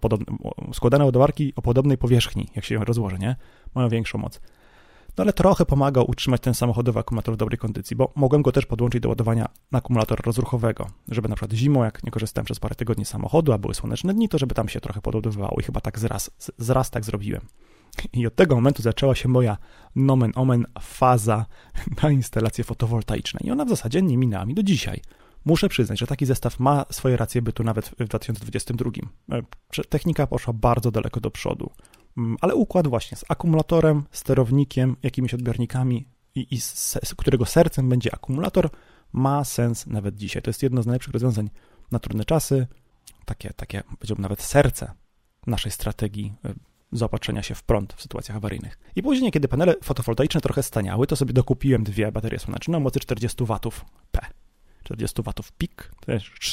Podobne, 0.00 0.36
składane 0.72 1.04
ładowarki 1.04 1.52
o 1.56 1.62
podobnej 1.62 1.98
powierzchni, 1.98 2.48
jak 2.56 2.64
się 2.64 2.84
rozłoży, 2.84 3.18
nie? 3.18 3.36
Mają 3.74 3.88
większą 3.88 4.18
moc. 4.18 4.40
No 5.18 5.22
ale 5.22 5.32
trochę 5.32 5.66
pomagał 5.66 6.10
utrzymać 6.10 6.40
ten 6.40 6.54
samochodowy 6.54 7.00
akumulator 7.00 7.34
w 7.34 7.36
dobrej 7.36 7.58
kondycji, 7.58 7.96
bo 7.96 8.12
mogłem 8.14 8.42
go 8.42 8.52
też 8.52 8.66
podłączyć 8.66 9.00
do 9.00 9.08
ładowania 9.08 9.48
na 9.72 9.78
akumulator 9.78 10.20
rozruchowego, 10.24 10.86
żeby 11.08 11.28
na 11.28 11.34
przykład 11.34 11.52
zimą, 11.52 11.84
jak 11.84 12.04
nie 12.04 12.10
korzystałem 12.10 12.44
przez 12.44 12.60
parę 12.60 12.74
tygodni 12.74 13.04
samochodu, 13.04 13.52
a 13.52 13.58
były 13.58 13.74
słoneczne 13.74 14.14
dni, 14.14 14.28
to 14.28 14.38
żeby 14.38 14.54
tam 14.54 14.68
się 14.68 14.80
trochę 14.80 15.00
podładowywało 15.00 15.56
i 15.60 15.62
chyba 15.62 15.80
tak 15.80 15.98
zraz, 15.98 16.30
zraz 16.58 16.90
tak 16.90 17.04
zrobiłem. 17.04 17.40
I 18.12 18.26
od 18.26 18.34
tego 18.34 18.54
momentu 18.54 18.82
zaczęła 18.82 19.14
się 19.14 19.28
moja 19.28 19.56
nomen 19.96 20.32
omen 20.34 20.66
faza 20.80 21.46
na 22.02 22.10
instalacje 22.10 22.64
fotowoltaiczne 22.64 23.40
i 23.44 23.50
ona 23.50 23.64
w 23.64 23.68
zasadzie 23.68 24.02
nie 24.02 24.16
minęła 24.16 24.46
mi 24.46 24.54
do 24.54 24.62
dzisiaj. 24.62 25.00
Muszę 25.44 25.68
przyznać, 25.68 25.98
że 25.98 26.06
taki 26.06 26.26
zestaw 26.26 26.60
ma 26.60 26.84
swoje 26.90 27.16
racje 27.16 27.42
bytu 27.42 27.64
nawet 27.64 27.88
w 27.88 28.04
2022. 28.08 28.90
E, 29.32 29.42
technika 29.88 30.26
poszła 30.26 30.52
bardzo 30.52 30.90
daleko 30.90 31.20
do 31.20 31.30
przodu, 31.30 31.70
mm, 32.16 32.36
ale 32.40 32.54
układ 32.54 32.86
właśnie 32.86 33.16
z 33.16 33.24
akumulatorem, 33.28 34.02
sterownikiem, 34.10 34.96
jakimiś 35.02 35.34
odbiornikami 35.34 36.08
i, 36.34 36.54
i 36.54 36.60
z, 36.60 36.98
którego 37.16 37.46
sercem 37.46 37.88
będzie 37.88 38.14
akumulator, 38.14 38.70
ma 39.12 39.44
sens 39.44 39.86
nawet 39.86 40.16
dzisiaj. 40.16 40.42
To 40.42 40.50
jest 40.50 40.62
jedno 40.62 40.82
z 40.82 40.86
najlepszych 40.86 41.12
rozwiązań 41.12 41.50
na 41.90 41.98
trudne 41.98 42.24
czasy, 42.24 42.66
takie, 43.24 43.52
takie 43.56 43.82
powiedziałbym 43.98 44.22
nawet 44.22 44.42
serce 44.42 44.92
naszej 45.46 45.72
strategii 45.72 46.32
e, 46.44 46.54
zaopatrzenia 46.92 47.42
się 47.42 47.54
w 47.54 47.62
prąd 47.62 47.92
w 47.92 48.02
sytuacjach 48.02 48.36
awaryjnych. 48.36 48.78
I 48.96 49.02
później, 49.02 49.32
kiedy 49.32 49.48
panele 49.48 49.74
fotowoltaiczne 49.82 50.40
trochę 50.40 50.62
staniały, 50.62 51.06
to 51.06 51.16
sobie 51.16 51.32
dokupiłem 51.32 51.84
dwie 51.84 52.12
baterie 52.12 52.38
słoneczne 52.38 52.76
o 52.76 52.80
mocy 52.80 53.00
40 53.00 53.44
W 53.44 53.58
P. 54.10 54.20
40 54.84 55.22
watów 55.22 55.52
pik, 55.52 55.90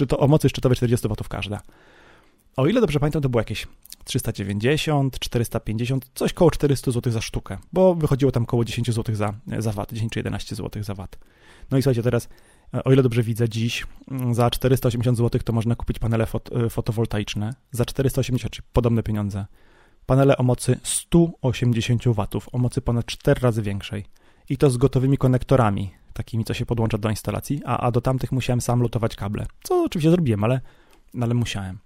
to 0.08 0.20
o 0.20 0.28
mocy 0.28 0.50
szczytowej 0.50 0.76
40 0.76 1.08
watów 1.08 1.30
każda. 1.30 1.62
O 2.58 2.68
ile 2.68 2.82
dobrze 2.82 3.00
pamiętam, 3.00 3.22
to 3.22 3.30
było 3.30 3.42
jakieś 3.42 3.68
390, 4.04 5.20
450, 5.20 6.12
coś 6.16 6.34
koło 6.34 6.52
400 6.52 6.92
zł 6.92 7.14
za 7.14 7.22
sztukę, 7.22 7.58
bo 7.74 7.96
wychodziło 7.96 8.32
tam 8.32 8.46
koło 8.46 8.66
10 8.66 8.92
zł 8.92 9.16
za, 9.16 9.34
za 9.58 9.72
wat, 9.72 9.94
10 9.94 10.12
czy 10.14 10.20
11 10.20 10.56
zł 10.56 10.84
za 10.84 10.96
wat. 10.96 11.18
No 11.72 11.78
i 11.78 11.82
słuchajcie, 11.82 12.04
teraz, 12.04 12.30
o 12.84 12.94
ile 12.94 13.04
dobrze 13.04 13.24
widzę, 13.24 13.50
dziś 13.50 13.86
mm, 14.12 14.34
za 14.34 14.50
480 14.50 15.18
zł 15.18 15.42
to 15.44 15.54
można 15.54 15.76
kupić 15.76 16.00
panele 16.00 16.26
fot, 16.26 16.50
fotowoltaiczne, 16.70 17.54
za 17.72 17.86
480, 17.86 18.54
czy 18.54 18.62
podobne 18.74 19.04
pieniądze, 19.04 19.46
panele 20.06 20.38
o 20.38 20.44
mocy 20.44 20.80
180 20.84 22.08
watów, 22.08 22.50
o 22.52 22.58
mocy 22.58 22.82
ponad 22.82 23.06
4 23.06 23.42
razy 23.42 23.62
większej. 23.62 24.06
I 24.50 24.58
to 24.58 24.70
z 24.70 24.78
gotowymi 24.78 25.18
konektorami, 25.18 25.92
takimi, 26.14 26.46
co 26.46 26.54
się 26.54 26.66
podłącza 26.66 26.98
do 26.98 27.10
instalacji, 27.10 27.62
a, 27.66 27.78
a 27.78 27.92
do 27.92 28.02
tamtych 28.02 28.32
musiałem 28.32 28.62
sam 28.62 28.82
lutować 28.82 29.16
kable, 29.16 29.46
co 29.64 29.84
oczywiście 29.84 30.12
zrobiłem, 30.12 30.44
ale, 30.44 30.62
ale 31.22 31.34
musiałem. 31.34 31.78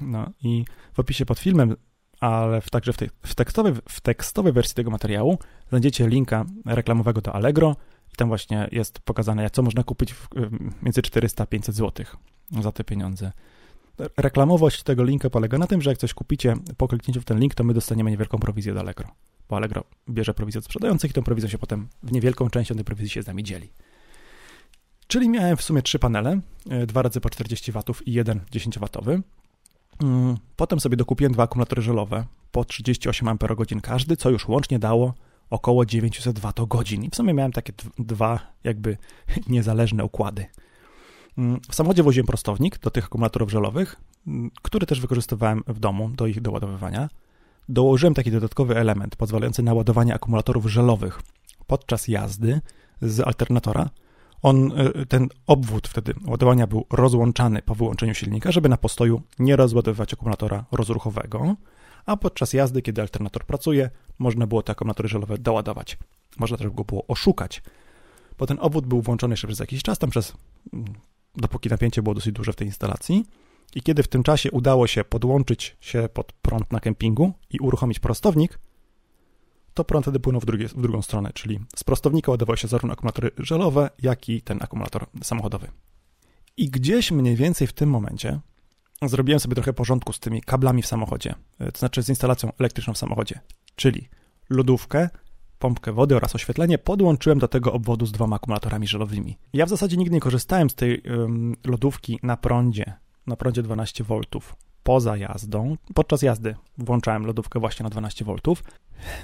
No 0.00 0.30
i 0.42 0.64
w 0.92 1.00
opisie 1.00 1.26
pod 1.26 1.38
filmem, 1.38 1.76
ale 2.20 2.60
w, 2.60 2.70
także 2.70 2.92
w, 2.92 2.96
tej, 2.96 3.10
w, 3.22 3.34
tekstowej, 3.34 3.72
w 3.88 4.00
tekstowej 4.00 4.52
wersji 4.52 4.74
tego 4.74 4.90
materiału 4.90 5.38
znajdziecie 5.68 6.08
linka 6.08 6.44
reklamowego 6.66 7.20
do 7.20 7.32
Allegro 7.32 7.76
i 8.12 8.16
tam 8.16 8.28
właśnie 8.28 8.68
jest 8.72 9.00
pokazane, 9.00 9.50
co 9.50 9.62
można 9.62 9.82
kupić 9.82 10.14
w, 10.14 10.28
między 10.82 11.02
400 11.02 11.42
a 11.42 11.46
500 11.46 11.74
zł 11.74 12.06
za 12.60 12.72
te 12.72 12.84
pieniądze. 12.84 13.32
Reklamowość 14.16 14.82
tego 14.82 15.04
linka 15.04 15.30
polega 15.30 15.58
na 15.58 15.66
tym, 15.66 15.82
że 15.82 15.90
jak 15.90 15.98
coś 15.98 16.14
kupicie 16.14 16.56
po 16.76 16.88
kliknięciu 16.88 17.20
w 17.20 17.24
ten 17.24 17.38
link, 17.38 17.54
to 17.54 17.64
my 17.64 17.74
dostaniemy 17.74 18.10
niewielką 18.10 18.38
prowizję 18.38 18.74
do 18.74 18.80
Allegro 18.80 19.08
bo 19.52 19.56
Allegro 19.56 19.84
bierze 20.08 20.34
prowizję 20.34 20.58
od 20.58 20.64
sprzedających 20.64 21.10
i 21.10 21.14
tą 21.14 21.22
prowizją 21.22 21.50
się 21.50 21.58
potem 21.58 21.88
w 22.02 22.12
niewielką 22.12 22.50
częścią 22.50 22.74
tej 22.74 22.84
prowizji 22.84 23.10
się 23.10 23.22
z 23.22 23.26
nami 23.26 23.42
dzieli. 23.42 23.72
Czyli 25.06 25.28
miałem 25.28 25.56
w 25.56 25.62
sumie 25.62 25.82
trzy 25.82 25.98
panele, 25.98 26.40
e, 26.70 26.86
dwa 26.86 27.02
razy 27.02 27.20
po 27.20 27.30
40 27.30 27.72
W 27.72 27.82
i 28.06 28.12
jeden 28.12 28.40
10W. 28.52 29.22
Mm, 30.02 30.36
potem 30.56 30.80
sobie 30.80 30.96
dokupiłem 30.96 31.32
dwa 31.32 31.42
akumulatory 31.42 31.82
żelowe 31.82 32.24
po 32.52 32.64
38 32.64 33.28
Ah 33.28 33.82
każdy, 33.82 34.16
co 34.16 34.30
już 34.30 34.48
łącznie 34.48 34.78
dało 34.78 35.14
około 35.50 35.86
900 35.86 36.38
Wh. 36.38 36.92
I 36.92 37.10
w 37.10 37.16
sumie 37.16 37.34
miałem 37.34 37.52
takie 37.52 37.72
dwa 37.98 38.38
jakby 38.64 38.96
niezależne 39.54 40.04
układy. 40.04 40.46
Mm, 41.38 41.60
w 41.70 41.74
samochodzie 41.74 42.02
woziłem 42.02 42.26
prostownik 42.26 42.78
do 42.78 42.90
tych 42.90 43.04
akumulatorów 43.04 43.50
żelowych, 43.50 43.96
mm, 44.26 44.50
który 44.62 44.86
też 44.86 45.00
wykorzystywałem 45.00 45.62
w 45.66 45.78
domu 45.78 46.08
do 46.08 46.26
ich 46.26 46.40
doładowywania. 46.40 47.08
Dołożyłem 47.68 48.14
taki 48.14 48.30
dodatkowy 48.30 48.76
element 48.76 49.16
pozwalający 49.16 49.62
na 49.62 49.74
ładowanie 49.74 50.14
akumulatorów 50.14 50.66
żelowych 50.66 51.22
podczas 51.66 52.08
jazdy 52.08 52.60
z 53.02 53.20
alternatora. 53.20 53.90
On, 54.42 54.72
e, 54.76 55.06
ten 55.06 55.28
obwód 55.46 55.88
wtedy 55.88 56.14
ładowania 56.26 56.66
był 56.66 56.86
rozłączany 56.90 57.62
po 57.62 57.74
wyłączeniu 57.74 58.14
silnika, 58.14 58.52
żeby 58.52 58.68
na 58.68 58.76
postoju 58.76 59.22
nie 59.38 59.56
rozładowywać 59.56 60.14
akumulatora 60.14 60.64
rozruchowego, 60.72 61.56
a 62.06 62.16
podczas 62.16 62.52
jazdy, 62.52 62.82
kiedy 62.82 63.00
alternator 63.00 63.44
pracuje, 63.44 63.90
można 64.18 64.46
było 64.46 64.62
te 64.62 64.72
akumulatory 64.72 65.08
żelowe 65.08 65.38
doładować. 65.38 65.98
Można 66.38 66.56
też 66.56 66.70
go 66.70 66.84
było 66.84 67.06
oszukać, 67.06 67.62
bo 68.38 68.46
ten 68.46 68.58
obwód 68.60 68.86
był 68.86 69.02
włączony 69.02 69.32
jeszcze 69.32 69.46
przez 69.46 69.60
jakiś 69.60 69.82
czas, 69.82 69.98
tam 69.98 70.10
przez 70.10 70.32
mm, 70.72 70.94
dopóki 71.36 71.68
napięcie 71.68 72.02
było 72.02 72.14
dosyć 72.14 72.32
duże 72.32 72.52
w 72.52 72.56
tej 72.56 72.66
instalacji. 72.66 73.24
I 73.74 73.82
kiedy 73.82 74.02
w 74.02 74.08
tym 74.08 74.22
czasie 74.22 74.50
udało 74.50 74.86
się 74.86 75.04
podłączyć 75.04 75.76
się 75.80 76.08
pod 76.12 76.32
prąd 76.32 76.72
na 76.72 76.80
kempingu 76.80 77.32
i 77.50 77.58
uruchomić 77.58 77.98
prostownik, 77.98 78.58
to 79.74 79.84
prąd 79.84 80.04
wtedy 80.04 80.20
płynął 80.20 80.40
w, 80.40 80.44
drugie, 80.44 80.68
w 80.68 80.80
drugą 80.80 81.02
stronę, 81.02 81.30
czyli 81.34 81.60
z 81.76 81.84
prostownika 81.84 82.30
ładowały 82.30 82.56
się 82.56 82.68
zarówno 82.68 82.92
akumulatory 82.92 83.30
żelowe, 83.38 83.90
jak 84.02 84.28
i 84.28 84.42
ten 84.42 84.58
akumulator 84.62 85.06
samochodowy. 85.22 85.68
I 86.56 86.70
gdzieś 86.70 87.10
mniej 87.10 87.36
więcej 87.36 87.66
w 87.66 87.72
tym 87.72 87.90
momencie 87.90 88.40
zrobiłem 89.02 89.40
sobie 89.40 89.54
trochę 89.54 89.72
porządku 89.72 90.12
z 90.12 90.20
tymi 90.20 90.42
kablami 90.42 90.82
w 90.82 90.86
samochodzie, 90.86 91.34
to 91.58 91.78
znaczy 91.78 92.02
z 92.02 92.08
instalacją 92.08 92.52
elektryczną 92.58 92.94
w 92.94 92.98
samochodzie, 92.98 93.40
czyli 93.76 94.08
lodówkę, 94.50 95.08
pompkę 95.58 95.92
wody 95.92 96.16
oraz 96.16 96.34
oświetlenie 96.34 96.78
podłączyłem 96.78 97.38
do 97.38 97.48
tego 97.48 97.72
obwodu 97.72 98.06
z 98.06 98.12
dwoma 98.12 98.36
akumulatorami 98.36 98.88
żelowymi. 98.88 99.38
Ja 99.52 99.66
w 99.66 99.68
zasadzie 99.68 99.96
nigdy 99.96 100.14
nie 100.14 100.20
korzystałem 100.20 100.70
z 100.70 100.74
tej 100.74 101.02
ym, 101.06 101.56
lodówki 101.64 102.18
na 102.22 102.36
prądzie, 102.36 102.92
na 103.26 103.36
prądzie 103.36 103.62
12 103.62 104.04
V 104.04 104.20
poza 104.82 105.16
jazdą. 105.16 105.76
Podczas 105.94 106.22
jazdy 106.22 106.54
włączałem 106.78 107.26
lodówkę 107.26 107.60
właśnie 107.60 107.84
na 107.84 107.90
12 107.90 108.24
V. 108.24 108.34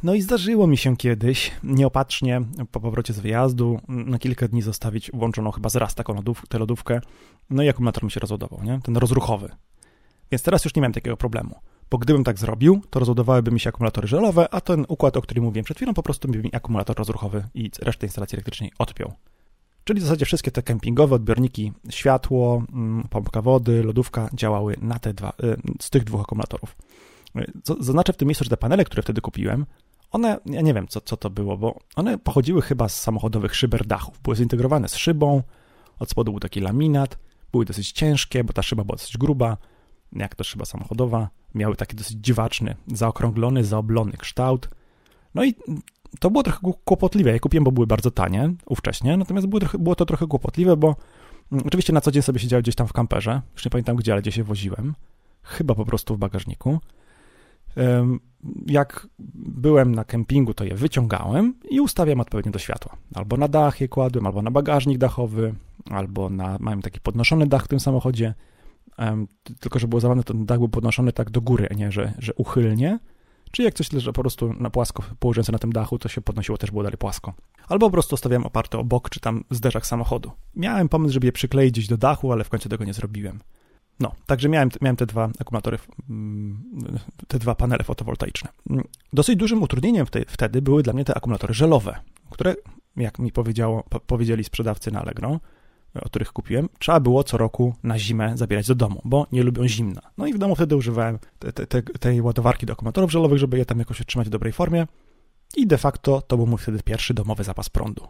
No 0.03 0.15
i 0.15 0.23
zdarzyło 0.23 0.67
mi 0.67 0.77
się 0.77 0.97
kiedyś 0.97 1.51
nieopatrznie 1.63 2.41
po 2.71 2.81
powrocie 2.81 3.13
z 3.13 3.21
wyjazdu 3.21 3.81
na 3.89 4.19
kilka 4.19 4.49
dni 4.49 4.63
zostawić 4.63 5.11
włączoną 5.15 5.51
chyba 5.51 5.69
zraz 5.69 5.95
taką 5.95 6.15
lodów, 6.15 6.43
tę 6.49 6.59
lodówkę, 6.59 7.01
no 7.51 7.63
i 7.63 7.69
akumulator 7.69 8.05
mi 8.05 8.11
się 8.11 8.21
rozładował, 8.21 8.63
nie? 8.63 8.81
Ten 8.83 8.97
rozruchowy. 8.97 9.49
Więc 10.31 10.43
teraz 10.43 10.65
już 10.65 10.75
nie 10.75 10.83
miałem 10.83 10.93
takiego 10.93 11.17
problemu 11.17 11.55
bo 11.91 11.99
gdybym 11.99 12.25
tak 12.25 12.39
zrobił, 12.39 12.83
to 12.91 12.99
rozładowałyby 12.99 13.51
mi 13.51 13.61
się 13.61 13.69
akumulatory 13.69 14.09
żelowe, 14.09 14.55
a 14.55 14.61
ten 14.61 14.85
układ, 14.89 15.17
o 15.17 15.23
którym 15.23 15.45
mówiłem 15.45 15.65
przed 15.65 15.77
chwilą, 15.77 15.95
po 15.95 16.03
prostu 16.03 16.29
by 16.29 16.39
mi 16.39 16.55
akumulator 16.55 16.97
rozruchowy 16.97 17.45
i 17.55 17.71
resztę 17.81 18.07
instalacji 18.07 18.37
elektrycznej 18.37 18.73
odpiął. 18.79 19.13
Czyli 19.89 20.01
w 20.01 20.03
zasadzie 20.03 20.25
wszystkie 20.25 20.51
te 20.51 20.63
kempingowe 20.63 21.15
odbiorniki, 21.15 21.73
światło, 21.91 22.63
mm, 22.73 23.09
pompka 23.11 23.43
wody, 23.43 23.83
lodówka 23.83 24.29
działały 24.35 24.77
na 24.81 24.99
te 24.99 25.15
dwa, 25.15 25.33
y, 25.43 25.57
z 25.81 25.91
tych 25.91 26.05
dwóch 26.05 26.21
akumulatorów. 26.21 26.77
Y, 27.37 27.53
zaznaczę 27.81 28.13
w 28.13 28.17
tym 28.17 28.29
miejscu, 28.29 28.45
że 28.45 28.51
te 28.51 28.57
panele, 28.57 28.85
które 28.85 29.03
wtedy 29.03 29.21
kupiłem, 29.21 29.67
one, 30.11 30.39
ja 30.47 30.61
nie 30.61 30.75
wiem 30.75 30.89
co, 30.89 31.01
co 31.01 31.17
to 31.17 31.31
było, 31.31 31.59
bo 31.59 31.79
one 31.97 32.19
pochodziły 32.19 32.63
chyba 32.63 32.89
z 32.89 33.01
samochodowych 33.01 33.57
szyber 33.57 33.87
dachów. 33.87 34.21
Były 34.23 34.37
zintegrowane 34.37 34.89
z 34.89 34.97
szybą, 34.97 35.43
od 35.99 36.11
spodu 36.11 36.33
był 36.33 36.41
taki 36.41 36.61
laminat, 36.61 37.19
były 37.53 37.65
dosyć 37.65 37.93
ciężkie, 37.93 38.45
bo 38.45 38.53
ta 38.53 38.63
szyba 38.63 38.85
była 38.85 38.97
dosyć 38.97 39.19
gruba, 39.19 39.57
jak 40.13 40.35
to 40.35 40.45
szyba 40.45 40.65
samochodowa, 40.65 41.29
miały 41.55 41.77
taki 41.77 41.97
dosyć 41.97 42.17
dziwaczny, 42.21 42.77
zaokrąglony, 42.87 43.65
zaoblony 43.65 44.13
kształt. 44.13 44.69
No 45.35 45.45
i 45.45 45.55
to 46.21 46.31
było 46.31 46.43
trochę 46.43 46.59
kłopotliwe. 46.85 47.33
Ja 47.33 47.39
kupiłem, 47.39 47.65
bo 47.65 47.73
były 47.73 47.87
bardzo 47.87 48.11
tanie 48.11 48.53
ówcześnie, 48.67 49.17
natomiast 49.17 49.47
było, 49.47 49.61
trochę, 49.61 49.79
było 49.79 49.95
to 49.95 50.07
trochę 50.07 50.27
kłopotliwe, 50.27 50.77
bo 50.77 50.97
mm, 51.53 51.65
oczywiście 51.67 51.93
na 51.93 52.01
co 52.01 52.11
dzień 52.11 52.23
sobie 52.23 52.41
siedziałem 52.41 52.63
gdzieś 52.63 52.75
tam 52.75 52.87
w 52.87 52.93
kamperze, 52.93 53.43
już 53.55 53.65
nie 53.65 53.71
pamiętam 53.71 53.97
gdzie, 53.97 54.13
ale 54.13 54.23
gdzie 54.23 54.33
się 54.33 54.45
woziłem, 54.45 54.95
chyba 55.43 55.75
po 55.75 55.85
prostu 55.85 56.15
w 56.15 56.19
bagażniku. 56.19 56.79
Jak 58.67 59.09
byłem 59.35 59.95
na 59.95 60.05
kempingu, 60.05 60.55
to 60.55 60.65
je 60.65 60.75
wyciągałem 60.75 61.55
i 61.71 61.81
ustawiam 61.81 62.21
odpowiednio 62.21 62.53
do 62.53 62.59
światła. 62.59 62.97
Albo 63.15 63.37
na 63.37 63.49
dach 63.49 63.81
je 63.81 63.89
kładłem, 63.89 64.27
albo 64.27 64.43
na 64.43 64.51
bagażnik 64.51 64.99
dachowy, 64.99 65.55
albo 65.91 66.31
na, 66.31 66.57
mam 66.61 66.83
taki 66.83 67.01
podnoszony 67.01 67.47
dach 67.47 67.65
w 67.65 67.69
tym 67.69 67.81
samochodzie, 67.81 68.35
tylko 69.61 69.79
że 69.79 69.89
było 69.89 70.01
zawane, 70.01 70.25
ten 70.25 70.47
dach 70.47 70.59
był 70.59 70.69
podnoszony 70.69 71.13
tak 71.13 71.31
do 71.31 71.41
góry, 71.41 71.69
nie, 71.77 71.93
że, 71.93 72.13
że 72.19 72.35
uchylnie. 72.35 72.99
Czy 73.51 73.63
jak 73.63 73.75
coś 73.75 73.93
leży 73.93 74.13
po 74.13 74.21
prostu 74.21 74.53
na 74.53 74.71
płasko, 74.71 75.03
położące 75.19 75.53
na 75.53 75.59
tym 75.59 75.73
dachu, 75.73 75.99
to 75.99 76.09
się 76.09 76.21
podnosiło, 76.21 76.59
też 76.59 76.71
było 76.71 76.83
dalej 76.83 76.99
płasko. 76.99 77.35
Albo 77.69 77.87
po 77.87 77.91
prostu 77.91 78.17
stawiałem 78.17 78.47
oparte 78.47 78.79
o 78.79 78.85
bok, 78.85 79.11
czy 79.11 79.21
tam 79.21 79.45
zderzak 79.51 79.87
samochodu. 79.87 80.31
Miałem 80.57 80.89
pomysł, 80.89 81.15
żeby 81.15 81.27
je 81.27 81.33
przykleić 81.33 81.73
gdzieś 81.73 81.87
do 81.87 81.97
dachu, 81.97 82.33
ale 82.33 82.45
w 82.45 82.49
końcu 82.49 82.69
tego 82.69 82.85
nie 82.85 82.95
zrobiłem. 82.95 83.41
No, 84.01 84.13
także 84.27 84.49
miałem, 84.49 84.69
miałem 84.81 84.97
te 84.97 85.07
dwa 85.07 85.31
akumulatory, 85.39 85.79
mm, 86.11 86.99
te 87.29 87.39
dwa 87.39 87.55
panele 87.55 87.85
fotowoltaiczne. 87.85 88.51
Mm, 88.71 88.85
dosyć 89.13 89.37
dużym 89.37 89.63
utrudnieniem 89.63 90.07
wtedy 90.29 90.63
były 90.63 90.83
dla 90.83 90.93
mnie 90.93 91.05
te 91.05 91.15
akumulatory 91.15 91.55
żelowe, 91.55 91.99
które, 92.31 92.55
jak 92.97 93.19
mi 93.19 93.33
powiedziało, 93.33 93.85
powiedzieli 94.07 94.45
sprzedawcy 94.45 94.91
na 94.91 95.01
Allegro, 95.03 95.41
o 95.95 96.07
których 96.07 96.33
kupiłem, 96.33 96.69
trzeba 96.79 97.01
było 97.01 97.25
co 97.25 97.39
roku 97.39 97.75
na 97.83 97.99
zimę 97.99 98.37
zabierać 98.37 98.67
do 98.67 98.75
domu, 98.75 99.01
bo 99.05 99.27
nie 99.33 99.43
lubią 99.43 99.69
zimna. 99.69 100.01
No 100.19 100.27
i 100.27 100.33
w 100.33 100.39
domu 100.39 100.55
wtedy 100.55 100.77
używałem 100.77 101.19
te, 101.39 101.53
te, 101.53 101.67
te, 101.67 101.83
tej 101.83 102.23
ładowarki 102.23 102.67
do 102.67 102.73
akumulatorów 102.73 103.13
żelowych, 103.13 103.39
żeby 103.39 103.59
je 103.59 103.65
tam 103.65 103.79
jakoś 103.79 104.01
utrzymać 104.01 104.27
w 104.27 104.31
dobrej 104.31 104.53
formie. 104.53 104.87
I 105.57 105.67
de 105.67 105.79
facto 105.79 106.23
to 106.23 106.37
był 106.37 106.47
mój 106.47 106.59
wtedy 106.59 106.83
pierwszy 106.83 107.15
domowy 107.15 107.45
zapas 107.45 107.69
prądu. 107.69 108.09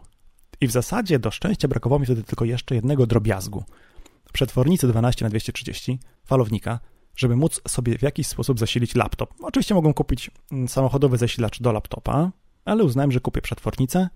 I 0.61 0.67
w 0.67 0.71
zasadzie 0.71 1.19
do 1.19 1.31
szczęścia 1.31 1.67
brakowało 1.67 1.99
mi 1.99 2.05
wtedy 2.05 2.23
tylko 2.23 2.45
jeszcze 2.45 2.75
jednego 2.75 3.07
drobiazgu. 3.07 3.63
Przetwornicy 4.33 4.87
12 4.87 5.25
na 5.25 5.29
230 5.29 5.99
falownika, 6.25 6.79
żeby 7.15 7.35
móc 7.35 7.61
sobie 7.67 7.97
w 7.97 8.01
jakiś 8.01 8.27
sposób 8.27 8.59
zasilić 8.59 8.95
laptop. 8.95 9.33
Oczywiście 9.41 9.75
mogą 9.75 9.93
kupić 9.93 10.31
mm, 10.51 10.67
samochodowy 10.67 11.17
zasilacz 11.17 11.61
do 11.61 11.71
laptopa, 11.71 12.31
ale 12.65 12.83
uznałem, 12.83 13.11
że 13.11 13.19
kupię 13.19 13.41
przetwornicę 13.41 14.09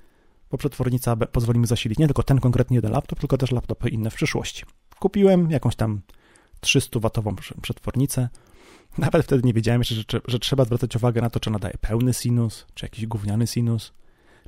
bo 0.54 0.58
przetwornica 0.58 1.16
pozwoli 1.16 1.60
mi 1.60 1.68
zasilić 1.68 2.00
nie 2.00 2.06
tylko 2.06 2.24
ten 2.24 2.40
konkretnie 2.40 2.76
jeden 2.76 2.92
laptop, 2.92 3.20
tylko 3.20 3.38
też 3.38 3.52
laptopy 3.52 3.90
inne 3.90 4.10
w 4.10 4.16
przyszłości. 4.16 4.66
Kupiłem 5.00 5.52
jakąś 5.52 5.76
tam 5.76 6.02
300-watową 6.62 7.36
przetwornicę. 7.62 8.30
Nawet 8.98 9.26
wtedy 9.26 9.44
nie 9.48 9.54
wiedziałem 9.54 9.82
jeszcze, 9.82 9.96
że, 9.96 10.04
że, 10.28 10.40
trzeba 10.40 10.66
zwracać 10.66 10.96
uwagę 10.96 11.22
na 11.22 11.30
to, 11.30 11.40
czy 11.40 11.52
nadaje 11.52 11.74
pełny 11.82 12.14
sinus, 12.14 12.66
czy 12.74 12.86
jakiś 12.86 13.08
gówniany 13.08 13.48
sinus, 13.48 13.94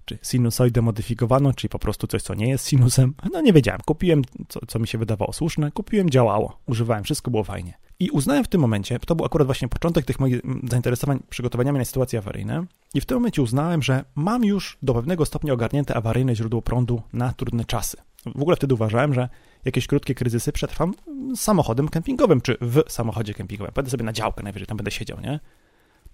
czy 0.06 0.18
sinusoidę 0.24 0.82
modyfikowaną, 0.82 1.54
czyli 1.54 1.70
po 1.70 1.80
prostu 1.80 2.08
coś, 2.08 2.22
co 2.22 2.34
nie 2.34 2.50
jest 2.50 2.66
sinusem. 2.66 3.14
No 3.34 3.42
nie 3.42 3.54
wiedziałem. 3.54 3.82
Kupiłem, 3.86 4.22
co, 4.48 4.60
co 4.68 4.80
mi 4.80 4.88
się 4.88 4.98
wydawało 4.98 5.34
słuszne. 5.34 5.72
Kupiłem, 5.72 6.10
działało. 6.10 6.60
Używałem, 6.66 7.04
wszystko 7.04 7.32
było 7.32 7.44
fajnie. 7.44 7.74
I 8.00 8.10
uznałem 8.10 8.44
w 8.44 8.48
tym 8.48 8.62
momencie, 8.62 9.00
to 9.00 9.16
był 9.16 9.26
akurat 9.26 9.46
właśnie 9.46 9.68
początek 9.68 10.06
tych 10.06 10.20
moich 10.20 10.42
zainteresowań 10.70 11.20
przygotowaniami 11.30 11.80
na 11.80 11.86
sytuacje 11.86 12.20
awaryjne, 12.20 12.66
i 12.94 13.02
w 13.02 13.06
tym 13.06 13.18
momencie 13.18 13.42
uznałem, 13.42 13.84
że 13.84 14.06
mam 14.16 14.46
już 14.46 14.78
do 14.82 14.94
pewnego 14.94 15.26
stopnia 15.26 15.54
ogarnięte 15.54 15.96
awaryjne 15.96 16.36
źródło 16.36 16.62
prądu 16.62 17.02
na 17.14 17.34
trudne 17.34 17.66
czasy. 17.66 17.98
W 18.36 18.42
ogóle 18.42 18.56
wtedy 18.56 18.74
uważałem, 18.74 19.14
że 19.14 19.30
jakieś 19.66 19.88
krótkie 19.88 20.16
kryzysy 20.16 20.52
przetrwam 20.52 20.94
samochodem 21.36 21.90
kempingowym, 21.90 22.42
czy 22.42 22.58
w 22.62 22.84
samochodzie 22.88 23.34
kempingowym. 23.34 23.74
Będę 23.76 23.92
sobie 23.92 24.04
na 24.04 24.14
działkę 24.14 24.44
najwyżej, 24.44 24.68
tam 24.68 24.78
będę 24.78 24.92
siedział, 24.92 25.22
nie? 25.22 25.40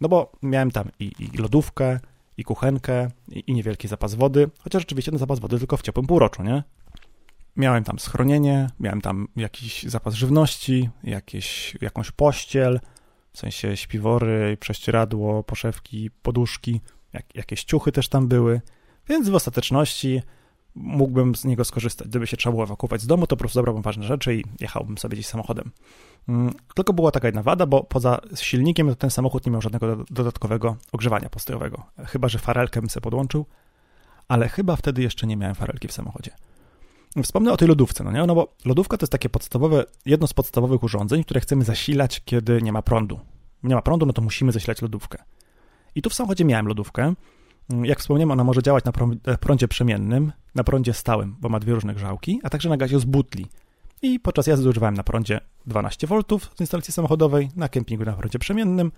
No 0.02 0.10
bo 0.10 0.32
miałem 0.42 0.72
tam 0.72 0.90
i, 1.00 1.12
i 1.20 1.38
lodówkę, 1.38 2.00
i 2.38 2.44
kuchenkę, 2.44 3.08
i, 3.30 3.44
i 3.48 3.54
niewielki 3.54 3.88
zapas 3.88 4.16
wody, 4.16 4.50
chociaż 4.60 4.84
oczywiście 4.84 5.12
ten 5.12 5.20
zapas 5.20 5.40
wody 5.40 5.60
tylko 5.60 5.78
w 5.78 5.82
ciepłym 5.82 6.08
półroczu, 6.08 6.44
nie? 6.44 6.64
Miałem 7.56 7.84
tam 7.84 8.00
schronienie, 8.00 8.70
miałem 8.80 9.02
tam 9.02 9.28
jakiś 9.36 9.84
zapas 9.84 10.14
żywności, 10.14 10.90
jakieś, 11.04 11.78
jakąś 11.82 12.12
pościel, 12.12 12.80
w 13.34 13.40
sensie 13.40 13.78
śpiwory, 13.78 14.58
prześcieradło, 14.60 15.44
poszewki, 15.44 16.12
poduszki, 16.22 16.82
jak, 17.14 17.36
jakieś 17.36 17.64
ciuchy 17.64 17.92
też 17.92 18.10
tam 18.10 18.28
były, 18.28 18.62
więc 19.10 19.30
w 19.30 19.36
ostateczności 19.36 20.22
mógłbym 20.76 21.36
z 21.36 21.46
niego 21.46 21.66
skorzystać. 21.66 22.08
Gdyby 22.08 22.28
się 22.28 22.38
trzeba 22.38 22.52
było 22.52 22.64
ewakuować 22.64 23.02
z 23.02 23.08
domu, 23.08 23.28
to 23.28 23.36
po 23.36 23.40
prostu 23.40 23.56
zabrałbym 23.56 23.84
ważne 23.84 24.04
rzeczy 24.04 24.36
i 24.36 24.44
jechałbym 24.60 24.98
sobie 24.98 25.16
gdzieś 25.16 25.26
samochodem. 25.26 25.72
Mm, 26.28 26.54
tylko 26.76 26.94
była 26.94 27.12
taka 27.12 27.28
jedna 27.28 27.44
wada, 27.44 27.66
bo 27.66 27.84
poza 27.84 28.22
silnikiem 28.36 28.96
ten 28.96 29.10
samochód 29.10 29.46
nie 29.46 29.52
miał 29.52 29.62
żadnego 29.62 30.06
dodatkowego 30.10 30.76
ogrzewania 30.92 31.30
postojowego. 31.30 31.84
Chyba, 32.06 32.28
że 32.28 32.40
farelkę 32.40 32.82
bym 32.82 32.90
sobie 32.90 33.04
podłączył, 33.04 33.46
ale 34.28 34.50
chyba 34.50 34.76
wtedy 34.76 35.02
jeszcze 35.02 35.28
nie 35.28 35.38
miałem 35.38 35.56
farelki 35.56 35.88
w 35.88 35.92
samochodzie. 35.92 36.32
Wspomnę 37.24 37.52
o 37.52 37.58
tej 37.58 37.68
lodówce, 37.68 38.04
no 38.04 38.12
nie? 38.12 38.26
No 38.26 38.36
bo 38.36 38.54
lodówka 38.66 38.98
to 38.98 39.04
jest 39.04 39.12
takie 39.12 39.30
podstawowe, 39.30 39.86
jedno 40.06 40.28
z 40.28 40.34
podstawowych 40.34 40.84
urządzeń, 40.84 41.24
które 41.24 41.40
chcemy 41.40 41.64
zasilać, 41.64 42.22
kiedy 42.26 42.62
nie 42.62 42.72
ma 42.72 42.82
prądu. 42.82 43.20
Nie 43.64 43.76
ma 43.76 43.82
prądu, 43.82 44.06
no 44.06 44.14
to 44.14 44.22
musimy 44.22 44.52
zasilać 44.52 44.82
lodówkę. 44.82 45.24
I 45.96 46.02
tu 46.02 46.10
w 46.10 46.14
samochodzie 46.14 46.46
miałem 46.46 46.68
lodówkę. 46.68 47.14
Jak 47.84 48.00
wspomniałem, 48.00 48.32
ona 48.32 48.44
może 48.44 48.64
działać 48.64 48.84
na 48.86 48.92
e, 49.26 49.38
prądzie 49.38 49.68
przemiennym, 49.68 50.32
na 50.56 50.64
prądzie 50.64 50.94
stałym, 50.94 51.36
bo 51.40 51.50
ma 51.50 51.60
dwie 51.60 51.74
różne 51.74 51.94
grzałki, 51.94 52.40
a 52.44 52.50
także 52.50 52.70
na 52.70 52.78
gazie 52.78 53.00
z 53.00 53.06
butli. 53.06 53.46
I 54.02 54.20
podczas 54.20 54.48
jazdy 54.48 54.70
używałem 54.70 54.96
na 54.96 55.04
prądzie 55.04 55.40
12 55.66 56.08
V 56.08 56.22
z 56.56 56.60
instalacji 56.60 56.94
samochodowej, 56.94 57.50
na 57.56 57.70
kempingu 57.70 58.06
na 58.06 58.14
prądzie 58.14 58.40
przemiennym. 58.40 58.92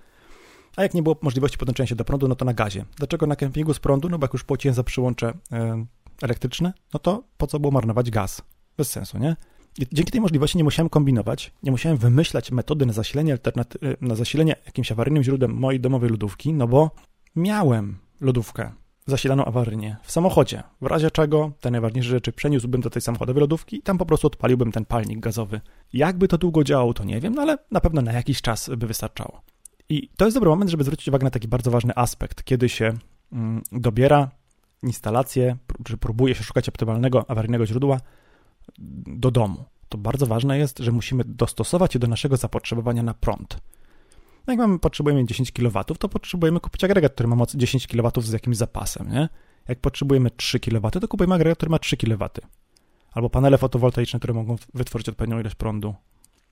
A 0.75 0.83
jak 0.83 0.93
nie 0.93 1.03
było 1.03 1.15
możliwości 1.21 1.57
podłączenia 1.57 1.87
się 1.87 1.95
do 1.95 2.05
prądu, 2.05 2.27
no 2.27 2.35
to 2.35 2.45
na 2.45 2.53
gazie. 2.53 2.85
Dlaczego 2.97 3.27
na 3.27 3.35
kempingu 3.35 3.73
z 3.73 3.79
prądu? 3.79 4.09
No 4.09 4.19
bo 4.19 4.23
jak 4.25 4.33
już 4.33 4.43
płaciłem 4.43 4.75
za 4.75 4.83
przyłącze 4.83 5.33
e, 5.51 5.85
elektryczne, 6.21 6.73
no 6.93 6.99
to 6.99 7.23
po 7.37 7.47
co 7.47 7.59
było 7.59 7.71
marnować 7.71 8.11
gaz? 8.11 8.41
Bez 8.77 8.89
sensu, 8.89 9.17
nie? 9.17 9.35
I 9.79 9.87
dzięki 9.91 10.11
tej 10.11 10.21
możliwości 10.21 10.57
nie 10.57 10.63
musiałem 10.63 10.89
kombinować, 10.89 11.51
nie 11.63 11.71
musiałem 11.71 11.97
wymyślać 11.97 12.51
metody 12.51 12.85
na 12.85 12.93
zasilenie, 12.93 13.37
alternaty- 13.37 13.95
na 14.01 14.15
zasilenie 14.15 14.55
jakimś 14.65 14.91
awaryjnym 14.91 15.23
źródłem 15.23 15.51
mojej 15.51 15.79
domowej 15.79 16.09
lodówki, 16.09 16.53
no 16.53 16.67
bo 16.67 16.91
miałem 17.35 17.97
lodówkę 18.23 18.71
zasilaną 19.05 19.45
awaryjnie 19.45 19.97
w 20.03 20.11
samochodzie. 20.11 20.63
W 20.81 20.85
razie 20.85 21.11
czego 21.11 21.51
te 21.59 21.71
najważniejsze 21.71 22.09
rzeczy 22.09 22.31
przeniósłbym 22.31 22.81
do 22.81 22.89
tej 22.89 23.01
samochodowej 23.01 23.41
lodówki 23.41 23.77
i 23.77 23.81
tam 23.81 23.97
po 23.97 24.05
prostu 24.05 24.27
odpaliłbym 24.27 24.71
ten 24.71 24.85
palnik 24.85 25.19
gazowy. 25.19 25.61
Jakby 25.93 26.27
to 26.27 26.37
długo 26.37 26.63
działało, 26.63 26.93
to 26.93 27.03
nie 27.03 27.19
wiem, 27.19 27.35
no 27.35 27.41
ale 27.41 27.57
na 27.71 27.81
pewno 27.81 28.01
na 28.01 28.11
jakiś 28.13 28.41
czas 28.41 28.69
by 28.77 28.87
wystarczało. 28.87 29.41
I 29.89 30.09
to 30.17 30.25
jest 30.25 30.37
dobry 30.37 30.49
moment, 30.49 30.71
żeby 30.71 30.83
zwrócić 30.83 31.07
uwagę 31.07 31.23
na 31.23 31.29
taki 31.29 31.47
bardzo 31.47 31.71
ważny 31.71 31.93
aspekt, 31.95 32.43
kiedy 32.43 32.69
się 32.69 32.93
mm, 33.31 33.63
dobiera 33.71 34.31
instalację, 34.83 35.57
czy 35.83 35.97
próbuje 35.97 36.35
się 36.35 36.43
szukać 36.43 36.69
optymalnego 36.69 37.31
awaryjnego 37.31 37.65
źródła 37.65 37.99
do 39.07 39.31
domu. 39.31 39.63
To 39.89 39.97
bardzo 39.97 40.25
ważne 40.25 40.57
jest, 40.57 40.79
że 40.79 40.91
musimy 40.91 41.23
dostosować 41.23 41.93
je 41.93 41.99
do 41.99 42.07
naszego 42.07 42.37
zapotrzebowania 42.37 43.03
na 43.03 43.13
prąd. 43.13 43.57
No 44.47 44.53
jak 44.53 44.59
mamy, 44.59 44.79
potrzebujemy 44.79 45.25
10 45.25 45.51
kW, 45.51 45.83
to 45.99 46.09
potrzebujemy 46.09 46.59
kupić 46.59 46.83
agregat, 46.83 47.13
który 47.13 47.29
ma 47.29 47.35
moc 47.35 47.55
10 47.55 47.87
kW 47.87 48.11
z 48.21 48.31
jakimś 48.31 48.57
zapasem, 48.57 49.11
nie? 49.11 49.29
Jak 49.67 49.79
potrzebujemy 49.79 50.31
3 50.31 50.59
kW, 50.59 50.91
to 50.91 51.07
kupujemy 51.07 51.35
agregat, 51.35 51.57
który 51.57 51.69
ma 51.69 51.79
3 51.79 51.97
kW. 51.97 52.29
Albo 53.11 53.29
panele 53.29 53.57
fotowoltaiczne, 53.57 54.19
które 54.19 54.33
mogą 54.33 54.55
wytworzyć 54.73 55.09
odpowiednią 55.09 55.39
ilość 55.39 55.55
prądu, 55.55 55.95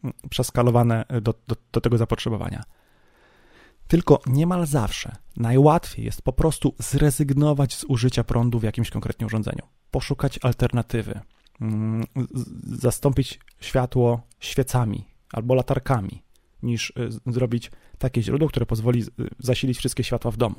mm, 0.04 0.14
przeskalowane 0.30 1.06
do, 1.10 1.34
do, 1.48 1.56
do 1.72 1.82
tego 1.82 1.98
zapotrzebowania. 1.98 2.64
Tylko 3.88 4.20
niemal 4.28 4.66
zawsze 4.66 5.16
najłatwiej 5.38 6.06
jest 6.06 6.22
po 6.22 6.34
prostu 6.34 6.76
zrezygnować 6.80 7.76
z 7.76 7.84
użycia 7.84 8.24
prądu 8.24 8.60
w 8.60 8.64
jakimś 8.64 8.90
konkretnym 8.90 9.28
urządzeniu, 9.28 9.64
poszukać 9.92 10.40
alternatywy, 10.42 11.20
mm, 11.62 12.04
zastąpić 12.64 13.40
światło 13.60 14.22
świecami 14.40 15.06
albo 15.34 15.56
latarkami, 15.56 16.24
niż 16.64 16.90
y, 16.90 17.32
zrobić 17.34 17.72
takie 17.98 18.24
źródło, 18.24 18.48
które 18.48 18.66
pozwoli 18.66 19.04
zasilić 19.40 19.78
wszystkie 19.78 20.04
światła 20.04 20.32
w 20.32 20.38
domu. 20.38 20.56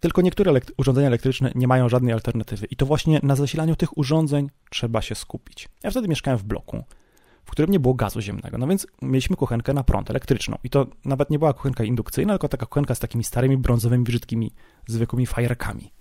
Tylko 0.00 0.22
niektóre 0.22 0.60
urządzenia 0.76 1.06
elektryczne 1.06 1.52
nie 1.54 1.68
mają 1.68 1.88
żadnej 1.88 2.12
alternatywy 2.12 2.66
i 2.66 2.76
to 2.76 2.86
właśnie 2.86 3.20
na 3.22 3.36
zasilaniu 3.36 3.76
tych 3.76 3.98
urządzeń 3.98 4.50
trzeba 4.70 5.02
się 5.02 5.14
skupić. 5.14 5.68
Ja 5.82 5.90
wtedy 5.90 6.08
mieszkałem 6.08 6.38
w 6.38 6.44
bloku, 6.44 6.84
w 7.44 7.50
którym 7.50 7.70
nie 7.70 7.80
było 7.80 7.94
gazu 7.94 8.20
ziemnego, 8.20 8.58
no 8.58 8.66
więc 8.66 8.86
mieliśmy 9.02 9.36
kuchenkę 9.36 9.74
na 9.74 9.84
prąd 9.84 10.10
elektryczną 10.10 10.58
i 10.64 10.70
to 10.70 10.86
nawet 11.04 11.30
nie 11.30 11.38
była 11.38 11.52
kuchenka 11.52 11.84
indukcyjna, 11.84 12.32
tylko 12.32 12.48
taka 12.48 12.66
kuchenka 12.66 12.94
z 12.94 12.98
takimi 12.98 13.24
starymi 13.24 13.56
brązowymi, 13.56 14.04
brzydkimi, 14.04 14.52
zwykłymi 14.86 15.26
fajerkami. 15.26 15.92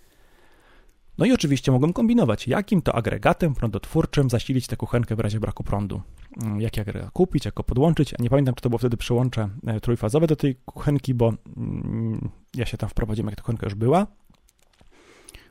No 1.17 1.25
i 1.25 1.33
oczywiście 1.33 1.71
mogłem 1.71 1.93
kombinować, 1.93 2.48
jakim 2.48 2.81
to 2.81 2.95
agregatem 2.95 3.55
prądotwórczym 3.55 4.29
zasilić 4.29 4.67
tę 4.67 4.77
kuchenkę 4.77 5.15
w 5.15 5.19
razie 5.19 5.39
braku 5.39 5.63
prądu. 5.63 6.01
Mm, 6.38 6.61
jaki 6.61 6.81
agregat 6.81 7.11
kupić, 7.11 7.45
jak 7.45 7.53
go 7.53 7.63
podłączyć. 7.63 8.13
Nie 8.19 8.29
pamiętam, 8.29 8.55
czy 8.55 8.61
to 8.61 8.69
było 8.69 8.77
wtedy 8.77 8.97
przełącze 8.97 9.50
e, 9.67 9.79
trójfazowe 9.79 10.27
do 10.27 10.35
tej 10.35 10.55
kuchenki, 10.55 11.13
bo 11.13 11.33
mm, 11.57 12.29
ja 12.55 12.65
się 12.65 12.77
tam 12.77 12.89
wprowadziłem, 12.89 13.27
jak 13.27 13.35
ta 13.35 13.41
kuchenka 13.41 13.65
już 13.65 13.75
była. 13.75 14.07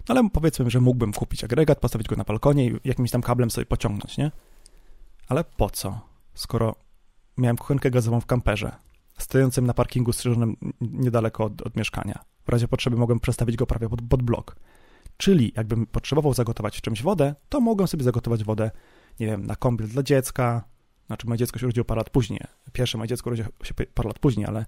No 0.09 0.15
ale 0.15 0.29
powiedzmy, 0.31 0.71
że 0.71 0.81
mógłbym 0.81 1.13
kupić 1.13 1.45
agregat, 1.45 1.79
postawić 1.79 2.09
go 2.09 2.17
na 2.17 2.25
balkonie 2.25 2.67
i 2.67 2.81
jakimś 2.85 3.11
tam 3.11 3.23
kablem 3.23 3.51
sobie 3.51 3.67
pociągnąć, 3.67 4.19
nie? 4.19 4.31
Ale 5.29 5.45
po 5.45 5.71
co, 5.71 6.01
skoro 6.35 6.75
miałem 7.39 7.57
kuchenkę 7.57 7.91
gazową 7.91 8.21
w 8.21 8.27
kamperze, 8.27 8.73
stojącym 9.19 9.67
na 9.67 9.75
parkingu 9.75 10.13
strzeżonym 10.13 10.57
niedaleko 10.81 11.45
od, 11.45 11.63
od 11.63 11.77
mieszkania. 11.77 12.19
W 12.45 12.49
razie 12.49 12.69
potrzeby 12.69 12.97
mogłem 12.97 13.21
przestawić 13.21 13.57
go 13.57 13.67
prawie 13.67 13.89
pod, 13.89 14.03
pod 14.03 14.23
blok. 14.23 14.57
Czyli 15.17 15.53
jakbym 15.57 15.87
potrzebował 15.87 16.35
zagotować 16.35 16.79
w 16.79 16.81
czymś 16.81 17.03
wodę, 17.03 17.35
to 17.49 17.61
mogłem 17.61 17.89
sobie 17.89 18.05
zagotować 18.05 18.45
wodę, 18.45 18.71
nie 19.21 19.27
wiem, 19.27 19.47
na 19.47 19.57
kąpiel 19.57 19.89
dla 19.89 20.03
dziecka. 20.03 20.65
Znaczy, 21.11 21.27
moje 21.27 21.39
dziecko 21.39 21.59
się 21.59 21.67
urodziło 21.67 21.85
parę 21.85 21.99
lat 21.99 22.11
później. 22.11 22.41
Pierwsze 22.73 22.99
moje 22.99 23.09
dziecko 23.09 23.31
urodziło 23.31 23.49
się 23.65 23.75
parę 23.95 24.09
lat 24.09 24.19
później, 24.19 24.47
ale 24.47 24.67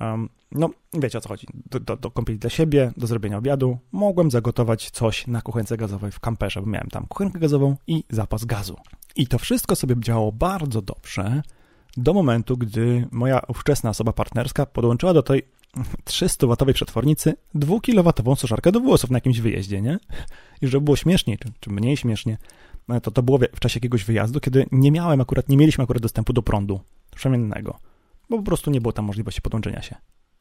um, 0.00 0.28
no, 0.52 0.70
wiecie 0.94 1.18
o 1.18 1.20
co 1.20 1.28
chodzi. 1.28 1.46
Do, 1.70 1.80
do, 1.80 1.96
do 1.96 2.10
kąpieli 2.10 2.38
dla 2.38 2.50
siebie, 2.50 2.92
do 2.96 3.06
zrobienia 3.06 3.38
obiadu 3.38 3.78
mogłem 3.92 4.30
zagotować 4.30 4.90
coś 4.90 5.26
na 5.26 5.42
kuchence 5.42 5.76
gazowej 5.76 6.12
w 6.12 6.20
kamperze, 6.20 6.60
bo 6.60 6.66
miałem 6.66 6.88
tam 6.88 7.06
kuchenkę 7.06 7.38
gazową 7.38 7.76
i 7.86 8.04
zapas 8.10 8.44
gazu. 8.44 8.76
I 9.16 9.26
to 9.26 9.38
wszystko 9.38 9.76
sobie 9.76 9.94
działało 9.98 10.32
bardzo 10.32 10.82
dobrze 10.82 11.42
do 11.96 12.14
momentu, 12.14 12.56
gdy 12.56 13.08
moja 13.12 13.40
ówczesna 13.48 13.90
osoba 13.90 14.12
partnerska 14.12 14.66
podłączyła 14.66 15.14
do 15.14 15.22
tej 15.22 15.42
300-watowej 16.04 16.72
przetwornicy 16.72 17.34
2-kilowatową 17.54 18.36
suszarkę 18.36 18.72
do 18.72 18.80
włosów 18.80 19.10
na 19.10 19.16
jakimś 19.16 19.40
wyjeździe, 19.40 19.82
nie? 19.82 19.98
I 20.62 20.66
żeby 20.66 20.84
było 20.84 20.96
śmieszniej, 20.96 21.38
czy, 21.38 21.52
czy 21.60 21.70
mniej 21.70 21.96
śmiesznie, 21.96 22.38
to 23.02 23.10
to 23.10 23.22
było 23.22 23.38
w 23.54 23.60
czasie 23.60 23.76
jakiegoś 23.76 24.04
wyjazdu, 24.04 24.40
kiedy 24.40 24.66
nie 24.72 24.92
miałem 24.92 25.20
akurat, 25.20 25.48
nie 25.48 25.56
mieliśmy 25.56 25.84
akurat 25.84 26.02
dostępu 26.02 26.32
do 26.32 26.42
prądu 26.42 26.80
przemiennego, 27.16 27.78
bo 28.30 28.36
po 28.36 28.42
prostu 28.42 28.70
nie 28.70 28.80
było 28.80 28.92
tam 28.92 29.04
możliwości 29.04 29.42
podłączenia 29.42 29.82
się. 29.82 29.96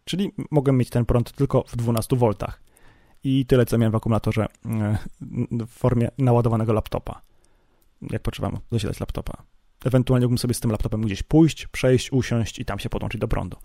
Czyli 0.05 0.31
mogłem 0.51 0.77
mieć 0.77 0.89
ten 0.89 1.05
prąd 1.05 1.31
tylko 1.31 1.63
w 1.67 1.75
12 1.75 2.15
V 2.15 2.33
i 3.23 3.45
tyle, 3.45 3.65
co 3.65 3.77
miałem 3.77 3.91
w 3.91 3.95
akumulatorze 3.95 4.47
e, 4.65 4.97
w 5.67 5.69
formie 5.69 6.09
naładowanego 6.17 6.73
laptopa, 6.73 7.21
jak 8.01 8.21
potrzebam 8.21 8.59
zasilać 8.71 8.99
laptopa. 8.99 9.43
Ewentualnie 9.85 10.25
mógłbym 10.25 10.37
sobie 10.37 10.53
z 10.53 10.59
tym 10.59 10.71
laptopem 10.71 11.01
gdzieś 11.01 11.23
pójść, 11.23 11.67
przejść, 11.67 12.11
usiąść 12.11 12.59
i 12.59 12.65
tam 12.65 12.79
się 12.79 12.89
podłączyć 12.89 13.21
do 13.21 13.27
prądu. 13.27 13.57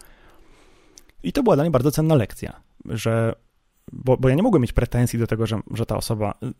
I 1.22 1.32
to 1.32 1.42
była 1.42 1.56
dla 1.56 1.64
mnie 1.64 1.70
bardzo 1.70 1.90
cenna 1.90 2.14
lekcja, 2.14 2.60
że, 2.84 3.34
bo, 3.92 4.16
bo 4.16 4.28
ja 4.28 4.34
nie 4.34 4.42
mogłem 4.42 4.62
mieć 4.62 4.72
pretensji 4.72 5.18
do 5.18 5.26
tego, 5.26 5.46
że, 5.46 5.60
że 5.70 5.86
ta 5.86 5.96
osoba 5.96 6.34
y, 6.42 6.46
y, 6.46 6.50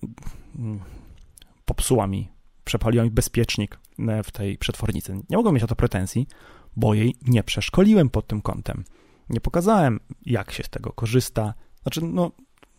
popsuła 1.71 2.07
mi, 2.07 2.29
przepaliła 2.65 3.05
mi 3.05 3.11
bezpiecznik 3.11 3.79
e, 3.99 4.23
w 4.23 4.31
tej 4.31 4.59
przetwornicy. 4.59 5.15
Nie 5.31 5.37
mogłem 5.37 5.55
mieć 5.55 5.65
o 5.65 5.67
to 5.67 5.77
pretensji, 5.77 6.27
bo 6.77 6.95
jej 6.95 7.17
nie 7.23 7.43
przeszkoliłem 7.43 8.11
pod 8.11 8.27
tym 8.27 8.43
kątem. 8.43 8.85
Nie 9.29 9.41
pokazałem, 9.41 10.01
jak 10.27 10.53
się 10.53 10.63
z 10.63 10.69
tego 10.69 10.93
korzysta. 10.93 11.55
Znaczy, 11.83 12.01
no, 12.05 12.31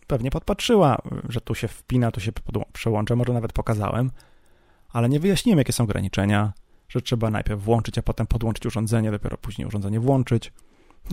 pewnie 0.06 0.30
podpatrzyła, 0.30 0.98
że 1.28 1.40
tu 1.40 1.54
się 1.54 1.68
wpina, 1.68 2.10
tu 2.10 2.20
się 2.20 2.32
przełącza, 2.72 3.16
może 3.16 3.32
nawet 3.32 3.52
pokazałem, 3.52 4.10
ale 4.88 5.08
nie 5.08 5.20
wyjaśniłem, 5.20 5.58
jakie 5.58 5.72
są 5.72 5.84
ograniczenia, 5.84 6.52
że 6.88 7.00
trzeba 7.00 7.30
najpierw 7.30 7.62
włączyć, 7.62 7.98
a 7.98 8.02
potem 8.02 8.26
podłączyć 8.26 8.66
urządzenie, 8.66 9.10
dopiero 9.10 9.36
później 9.36 9.66
urządzenie 9.68 10.00
włączyć 10.00 10.52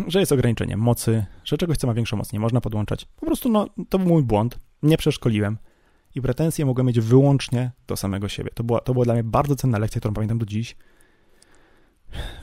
że 0.08 0.20
jest 0.20 0.32
ograniczenie 0.32 0.78
mocy, 0.78 1.26
że 1.44 1.58
czegoś, 1.58 1.78
co 1.78 1.88
ma 1.88 1.94
większą 1.94 2.18
moc, 2.18 2.34
nie 2.34 2.40
można 2.40 2.62
podłączać. 2.62 3.06
Po 3.06 3.26
prostu, 3.26 3.50
no, 3.50 3.68
to 3.90 4.00
był 4.00 4.08
mój 4.08 4.24
błąd, 4.24 4.60
nie 4.84 4.98
przeszkoliłem 4.98 5.58
i 6.16 6.22
pretensje 6.22 6.66
mogłem 6.66 6.88
mieć 6.88 7.00
wyłącznie 7.00 7.72
do 7.88 7.98
samego 7.98 8.30
siebie. 8.30 8.50
To 8.54 8.64
była, 8.64 8.80
to 8.80 8.94
była 8.94 9.06
dla 9.06 9.14
mnie 9.14 9.24
bardzo 9.24 9.56
cenna 9.56 9.78
lekcja, 9.78 10.02
którą 10.02 10.14
pamiętam 10.14 10.38
do 10.38 10.46
dziś, 10.46 10.76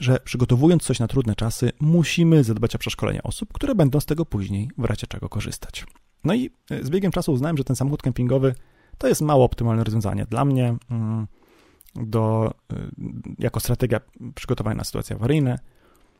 że 0.01 0.19
przygotowując 0.25 0.83
coś 0.83 0.99
na 0.99 1.09
trudne 1.09 1.35
czasy, 1.35 1.73
musimy 1.81 2.45
zadbać 2.45 2.75
o 2.75 2.79
przeszkolenie 2.79 3.23
osób, 3.23 3.53
które 3.53 3.75
będą 3.75 4.01
z 4.01 4.07
tego 4.07 4.27
później 4.27 4.71
w 4.79 4.85
razie 4.85 5.07
czego 5.07 5.29
korzystać. 5.29 5.87
No 6.25 6.35
i 6.35 6.51
e, 6.71 6.85
z 6.85 6.91
biegiem 6.91 7.13
czasu 7.13 7.33
uznałem, 7.33 7.57
że 7.57 7.65
ten 7.65 7.77
samochód 7.77 8.03
kempingowy 8.03 8.55
to 8.99 9.09
jest 9.09 9.21
mało 9.21 9.45
optymalne 9.45 9.85
rozwiązanie 9.85 10.27
dla 10.31 10.45
mnie 10.45 10.77
mm, 10.91 11.27
do, 11.95 12.55
e, 12.73 12.77
jako 13.39 13.61
strategia 13.61 14.01
przygotowania 14.35 14.77
na 14.77 14.85
sytuacje 14.85 15.17
awaryjne. 15.17 15.59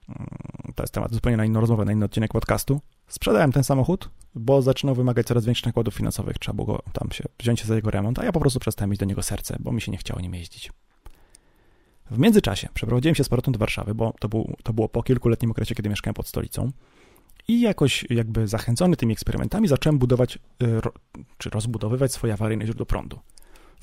Mm, 0.09 0.27
to 0.75 0.83
jest 0.83 0.95
temat 0.95 1.13
zupełnie 1.13 1.37
na 1.37 1.45
inną 1.45 1.61
rozmowę, 1.61 1.85
na 1.85 1.93
inny 1.93 2.05
odcinek 2.05 2.33
podcastu. 2.33 2.81
Sprzedałem 3.09 3.53
ten 3.53 3.65
samochód, 3.65 4.11
bo 4.35 4.63
zaczynał 4.63 4.95
wymagać 4.95 5.27
coraz 5.27 5.45
większych 5.45 5.67
nakładów 5.67 5.95
finansowych. 5.95 6.39
Trzeba 6.39 6.57
było 6.57 6.83
tam 6.93 7.13
się 7.13 7.25
wziąć 7.39 7.61
się 7.61 7.67
za 7.67 7.75
jego 7.75 7.91
remont, 7.91 8.19
a 8.19 8.25
ja 8.25 8.33
po 8.33 8.41
prostu 8.41 8.61
przestałem 8.61 8.91
mieć 8.91 9.01
do 9.01 9.07
niego 9.07 9.23
serce, 9.23 9.57
bo 9.61 9.73
mi 9.73 9.81
się 9.81 9.93
nie 9.93 9.99
chciało 9.99 10.21
nim 10.21 10.35
jeździć. 10.35 10.73
W 12.11 12.19
międzyczasie 12.19 12.69
przeprowadziłem 12.75 13.15
się 13.15 13.25
z 13.25 13.29
powrotem 13.29 13.53
do 13.53 13.59
Warszawy, 13.59 13.95
bo 13.95 14.15
to, 14.21 14.29
był, 14.29 14.57
to 14.63 14.73
było 14.73 14.89
po 14.89 15.03
kilkuletnim 15.03 15.51
okresie, 15.51 15.75
kiedy 15.75 15.89
mieszkałem 15.89 16.15
pod 16.15 16.27
stolicą. 16.27 16.71
I 17.49 17.61
jakoś 17.61 18.07
jakby 18.11 18.49
zachęcony 18.49 18.97
tymi 18.97 19.13
eksperymentami 19.13 19.69
zacząłem 19.69 19.99
budować, 19.99 20.37
y, 20.37 20.81
czy 21.39 21.51
rozbudowywać 21.51 22.13
swoje 22.13 22.33
awaryjne 22.33 22.67
źródło 22.67 22.87
prądu 22.87 23.19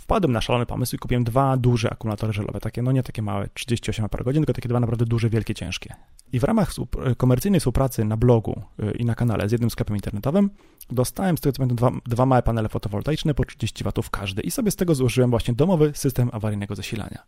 wpadłem 0.04 0.32
na 0.32 0.42
szalony 0.42 0.66
pomysł 0.66 0.96
i 0.96 1.00
kupiłem 1.00 1.24
dwa 1.24 1.58
duże 1.58 1.90
akumulatory 1.90 2.34
żelowe, 2.34 2.60
takie, 2.60 2.82
no 2.82 2.92
nie 2.92 3.04
takie 3.04 3.22
małe, 3.22 3.50
38 3.54 4.10
par 4.10 4.24
godzin, 4.24 4.42
tylko 4.42 4.54
takie 4.54 4.70
dwa 4.70 4.80
naprawdę 4.80 5.06
duże, 5.06 5.30
wielkie, 5.30 5.56
ciężkie. 5.56 5.96
I 6.34 6.40
w 6.40 6.44
ramach 6.44 6.72
komercyjnej 7.18 7.60
współpracy 7.60 8.06
na 8.06 8.18
blogu 8.18 8.62
y, 8.80 8.92
i 8.92 9.06
na 9.06 9.16
kanale 9.16 9.50
z 9.50 9.52
jednym 9.52 9.70
sklepem 9.70 9.96
internetowym 9.96 10.50
dostałem 10.90 11.38
z 11.38 11.42
tego 11.42 11.54
co 11.54 11.58
pamiętam 11.58 11.76
dwa, 11.76 11.92
dwa 12.06 12.26
małe 12.26 12.42
panele 12.42 12.70
fotowoltaiczne 12.70 13.34
po 13.34 13.46
30 13.46 13.84
W 14.04 14.10
każdy 14.10 14.42
i 14.42 14.52
sobie 14.52 14.72
z 14.72 14.76
tego 14.76 14.96
złożyłem 14.96 15.30
właśnie 15.30 15.54
domowy 15.54 15.92
system 15.96 16.30
awaryjnego 16.34 16.76
zasilania. 16.76 17.24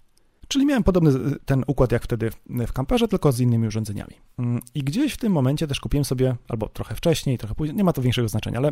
Czyli 0.47 0.65
miałem 0.65 0.83
podobny 0.83 1.09
y, 1.09 1.39
ten 1.45 1.63
układ 1.67 1.91
jak 1.91 2.03
wtedy 2.03 2.31
w 2.67 2.73
kamperze, 2.73 3.07
tylko 3.07 3.31
z 3.31 3.39
innymi 3.39 3.67
urządzeniami. 3.67 4.13
Mm, 4.39 4.61
I 4.75 4.83
gdzieś 4.83 5.13
w 5.13 5.17
tym 5.17 5.31
momencie 5.31 5.67
też 5.67 5.79
kupiłem 5.79 6.05
sobie, 6.05 6.35
albo 6.47 6.69
trochę 6.69 6.95
wcześniej, 6.95 7.38
trochę 7.38 7.55
później, 7.55 7.77
nie 7.77 7.83
ma 7.83 7.93
to 7.93 8.01
większego 8.01 8.27
znaczenia, 8.27 8.57
ale 8.57 8.71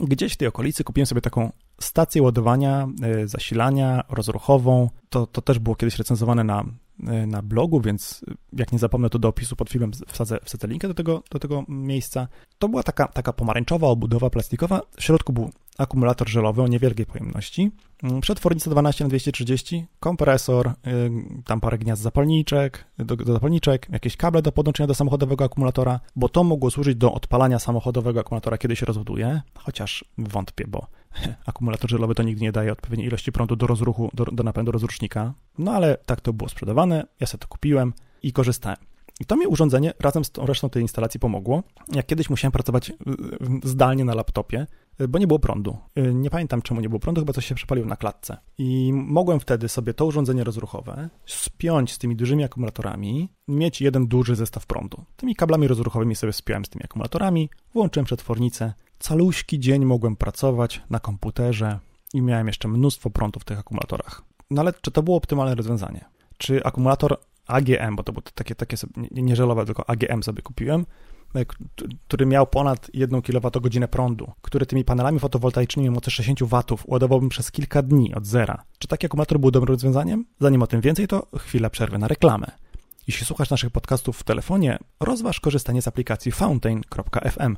gdzieś 0.00 0.32
w 0.32 0.36
tej 0.36 0.48
okolicy 0.48 0.84
kupiłem 0.84 1.06
sobie 1.06 1.20
taką 1.20 1.52
stację 1.80 2.22
ładowania, 2.22 2.88
e, 3.02 3.28
zasilania 3.28 4.04
rozruchową. 4.08 4.90
To, 5.10 5.26
to 5.26 5.42
też 5.42 5.58
było 5.58 5.76
kiedyś 5.76 5.98
recenzowane 5.98 6.44
na 6.44 6.64
e, 7.06 7.26
na 7.26 7.42
blogu, 7.42 7.80
więc 7.80 8.24
jak 8.52 8.72
nie 8.72 8.78
zapomnę, 8.78 9.10
to 9.10 9.18
do 9.18 9.28
opisu 9.28 9.56
pod 9.56 9.70
filmem 9.70 9.92
wsadzę, 10.08 10.38
wsadzę 10.44 10.68
linkę 10.68 10.88
do 10.88 10.94
tego, 10.94 11.22
do 11.30 11.38
tego 11.38 11.64
miejsca. 11.68 12.28
To 12.58 12.68
była 12.68 12.82
taka, 12.82 13.08
taka 13.08 13.32
pomarańczowa 13.32 13.86
obudowa 13.86 14.30
plastikowa. 14.30 14.80
W 14.96 15.02
środku 15.02 15.32
był 15.32 15.50
akumulator 15.78 16.28
żelowy 16.28 16.62
o 16.62 16.68
niewielkiej 16.68 17.06
pojemności, 17.06 17.70
mm, 18.02 18.20
przetwornica 18.20 18.70
12 18.70 19.04
na 19.04 19.08
230 19.08 19.86
kompresor, 20.00 20.68
y, 20.68 20.72
tam 21.44 21.60
parę 21.60 21.78
gniazd 21.78 22.02
zapalniczek, 22.02 22.84
do, 22.98 23.16
do 23.16 23.32
zapalniczek, 23.32 23.88
jakieś 23.92 24.16
kable 24.16 24.42
do 24.42 24.52
podłączenia 24.52 24.86
do 24.86 24.94
samochodowego 24.94 25.44
akumulatora, 25.44 26.00
bo 26.16 26.28
to 26.28 26.44
mogło 26.44 26.70
służyć 26.70 26.96
do 26.96 27.12
odpalania 27.12 27.58
samochodowego 27.58 28.20
akumulatora, 28.20 28.58
kiedy 28.58 28.76
się 28.76 28.86
rozładuje, 28.86 29.42
chociaż 29.58 30.04
wątpię, 30.18 30.64
bo 30.68 30.86
akumulator 31.46 31.90
żelowy 31.90 32.14
to 32.14 32.22
nigdy 32.22 32.42
nie 32.42 32.52
daje 32.52 32.72
odpowiedniej 32.72 33.08
ilości 33.08 33.32
prądu 33.32 33.56
do 33.56 33.66
rozruchu, 33.66 34.10
do, 34.14 34.24
do 34.24 34.42
napędu 34.42 34.72
rozrusznika, 34.72 35.34
no 35.58 35.72
ale 35.72 35.98
tak 36.06 36.20
to 36.20 36.32
było 36.32 36.48
sprzedawane, 36.48 37.06
ja 37.20 37.26
sobie 37.26 37.40
to 37.40 37.48
kupiłem 37.48 37.92
i 38.22 38.32
korzystałem. 38.32 38.78
I 39.20 39.24
to 39.24 39.36
mi 39.36 39.46
urządzenie 39.46 39.92
razem 40.00 40.24
z 40.24 40.30
tą 40.30 40.46
resztą 40.46 40.70
tej 40.70 40.82
instalacji 40.82 41.20
pomogło. 41.20 41.62
Jak 41.92 42.06
kiedyś 42.06 42.30
musiałem 42.30 42.52
pracować 42.52 42.92
zdalnie 43.64 44.04
na 44.04 44.14
laptopie, 44.14 44.66
bo 45.08 45.18
nie 45.18 45.26
było 45.26 45.38
prądu. 45.38 45.76
Y, 45.98 46.14
nie 46.14 46.30
pamiętam 46.30 46.62
czemu 46.62 46.80
nie 46.80 46.88
było 46.88 47.00
prądu, 47.00 47.20
chyba 47.20 47.32
coś 47.32 47.46
się 47.46 47.54
przepaliło 47.54 47.86
na 47.86 47.96
klatce. 47.96 48.36
I 48.58 48.92
mogłem 48.94 49.40
wtedy 49.40 49.68
sobie 49.68 49.94
to 49.94 50.06
urządzenie 50.06 50.44
rozruchowe 50.44 51.08
spiąć 51.26 51.92
z 51.92 51.98
tymi 51.98 52.16
dużymi 52.16 52.44
akumulatorami, 52.44 53.28
mieć 53.48 53.80
jeden 53.80 54.06
duży 54.06 54.36
zestaw 54.36 54.66
prądu. 54.66 55.04
Tymi 55.16 55.34
kablami 55.34 55.68
rozruchowymi 55.68 56.16
sobie 56.16 56.32
spiąłem 56.32 56.64
z 56.64 56.68
tymi 56.68 56.84
akumulatorami, 56.84 57.50
włączyłem 57.74 58.06
przetwornicę. 58.06 58.72
Caluśki 58.98 59.60
dzień 59.60 59.84
mogłem 59.84 60.16
pracować 60.16 60.82
na 60.90 61.00
komputerze 61.00 61.78
i 62.14 62.22
miałem 62.22 62.46
jeszcze 62.46 62.68
mnóstwo 62.68 63.10
prądu 63.10 63.40
w 63.40 63.44
tych 63.44 63.58
akumulatorach. 63.58 64.22
No 64.50 64.60
ale 64.60 64.72
czy 64.80 64.90
to 64.90 65.02
było 65.02 65.16
optymalne 65.16 65.54
rozwiązanie? 65.54 66.04
Czy 66.38 66.64
akumulator 66.64 67.16
AGM, 67.46 67.96
bo 67.96 68.02
to 68.02 68.12
było 68.12 68.22
takie, 68.34 68.54
takie 68.54 68.76
sobie, 68.76 68.92
nie, 69.10 69.22
nie 69.22 69.36
żelowe, 69.36 69.66
tylko 69.66 69.90
AGM 69.90 70.22
sobie 70.22 70.42
kupiłem, 70.42 70.86
który 72.06 72.26
miał 72.26 72.46
ponad 72.46 72.90
1 72.94 73.22
kWh 73.22 73.88
prądu, 73.90 74.32
który 74.42 74.66
tymi 74.66 74.84
panelami 74.84 75.18
fotowoltaicznymi 75.18 75.88
o 75.88 75.92
mocy 75.92 76.10
60 76.10 76.40
W 76.78 76.84
ładowałbym 76.86 77.28
przez 77.28 77.50
kilka 77.50 77.82
dni 77.82 78.14
od 78.14 78.26
zera. 78.26 78.64
Czy 78.78 78.88
taki 78.88 79.06
akumulator 79.06 79.40
był 79.40 79.50
dobrym 79.50 79.74
rozwiązaniem? 79.74 80.24
Zanim 80.40 80.62
o 80.62 80.66
tym 80.66 80.80
więcej, 80.80 81.08
to 81.08 81.26
chwila 81.38 81.70
przerwy 81.70 81.98
na 81.98 82.08
reklamę. 82.08 82.46
Jeśli 83.06 83.26
słuchasz 83.26 83.50
naszych 83.50 83.70
podcastów 83.70 84.18
w 84.18 84.22
telefonie, 84.22 84.78
rozważ 85.00 85.40
korzystanie 85.40 85.82
z 85.82 85.88
aplikacji 85.88 86.32
fountain.fm. 86.32 87.56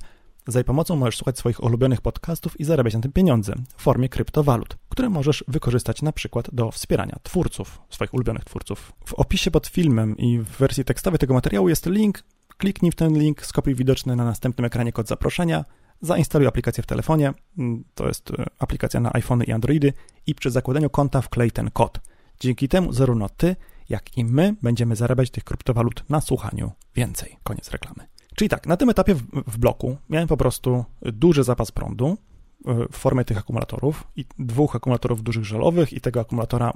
Za 0.49 0.59
jej 0.59 0.65
pomocą 0.65 0.97
możesz 0.97 1.17
słuchać 1.17 1.39
swoich 1.39 1.63
ulubionych 1.63 2.01
podcastów 2.01 2.61
i 2.61 2.65
zarabiać 2.65 2.95
na 2.95 3.01
tym 3.01 3.13
pieniądze 3.13 3.55
w 3.77 3.83
formie 3.83 4.09
kryptowalut, 4.09 4.77
które 4.89 5.09
możesz 5.09 5.45
wykorzystać 5.49 6.03
na 6.03 6.13
przykład 6.13 6.49
do 6.53 6.71
wspierania 6.71 7.17
twórców, 7.23 7.81
swoich 7.91 8.15
ulubionych 8.15 8.45
twórców. 8.45 8.93
W 9.05 9.15
opisie 9.15 9.51
pod 9.51 9.67
filmem 9.67 10.17
i 10.17 10.39
w 10.39 10.49
wersji 10.49 10.85
tekstowej 10.85 11.19
tego 11.19 11.35
materiału 11.35 11.69
jest 11.69 11.87
link. 11.87 12.23
Kliknij 12.57 12.93
w 12.93 12.95
ten 12.95 13.19
link, 13.19 13.47
skopiuj 13.47 13.75
widoczny 13.75 14.17
na 14.17 14.25
następnym 14.25 14.65
ekranie 14.65 14.93
kod 14.93 15.09
zaproszenia, 15.09 15.65
zainstaluj 16.01 16.47
aplikację 16.49 16.83
w 16.83 16.87
telefonie, 16.87 17.33
mm, 17.59 17.85
to 17.95 18.09
jest 18.09 18.31
e, 18.31 18.45
aplikacja 18.59 19.01
na 19.01 19.13
iPhony 19.13 19.45
i 19.45 19.53
Androidy 19.53 19.93
i 20.27 20.35
przy 20.35 20.51
zakładaniu 20.51 20.91
konta 20.91 21.21
wklej 21.23 21.51
ten 21.51 21.71
kod. 21.71 22.01
Dzięki 22.41 22.69
temu 22.69 22.93
zarówno 22.93 23.29
ty, 23.29 23.57
jak 23.89 24.19
i 24.19 24.25
my 24.25 24.57
będziemy 24.63 24.97
zarabiać 24.97 25.31
tych 25.31 25.45
kryptowalut 25.45 26.05
na 26.09 26.21
słuchaniu 26.21 26.73
więcej. 26.95 27.37
Koniec 27.43 27.71
reklamy. 27.71 28.09
Czyli 28.35 28.49
tak, 28.49 28.67
na 28.67 28.77
tym 28.77 28.91
etapie 28.91 29.15
w, 29.15 29.23
w 29.47 29.59
bloku 29.59 29.97
miałem 30.09 30.29
po 30.29 30.37
prostu 30.37 30.85
duży 31.03 31.45
zapas 31.45 31.73
prądu 31.73 32.19
e, 32.67 32.75
w 32.93 32.97
formie 32.97 33.25
tych 33.25 33.39
akumulatorów 33.39 34.05
i 34.17 34.25
dwóch 34.39 34.77
akumulatorów 34.77 35.23
dużych 35.23 35.45
żelowych 35.45 35.93
i 35.93 36.01
tego 36.01 36.21
akumulatora 36.21 36.73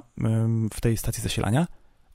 w 0.73 0.81
tej 0.81 0.97
stacji 0.97 1.23
zasilania, 1.23 1.67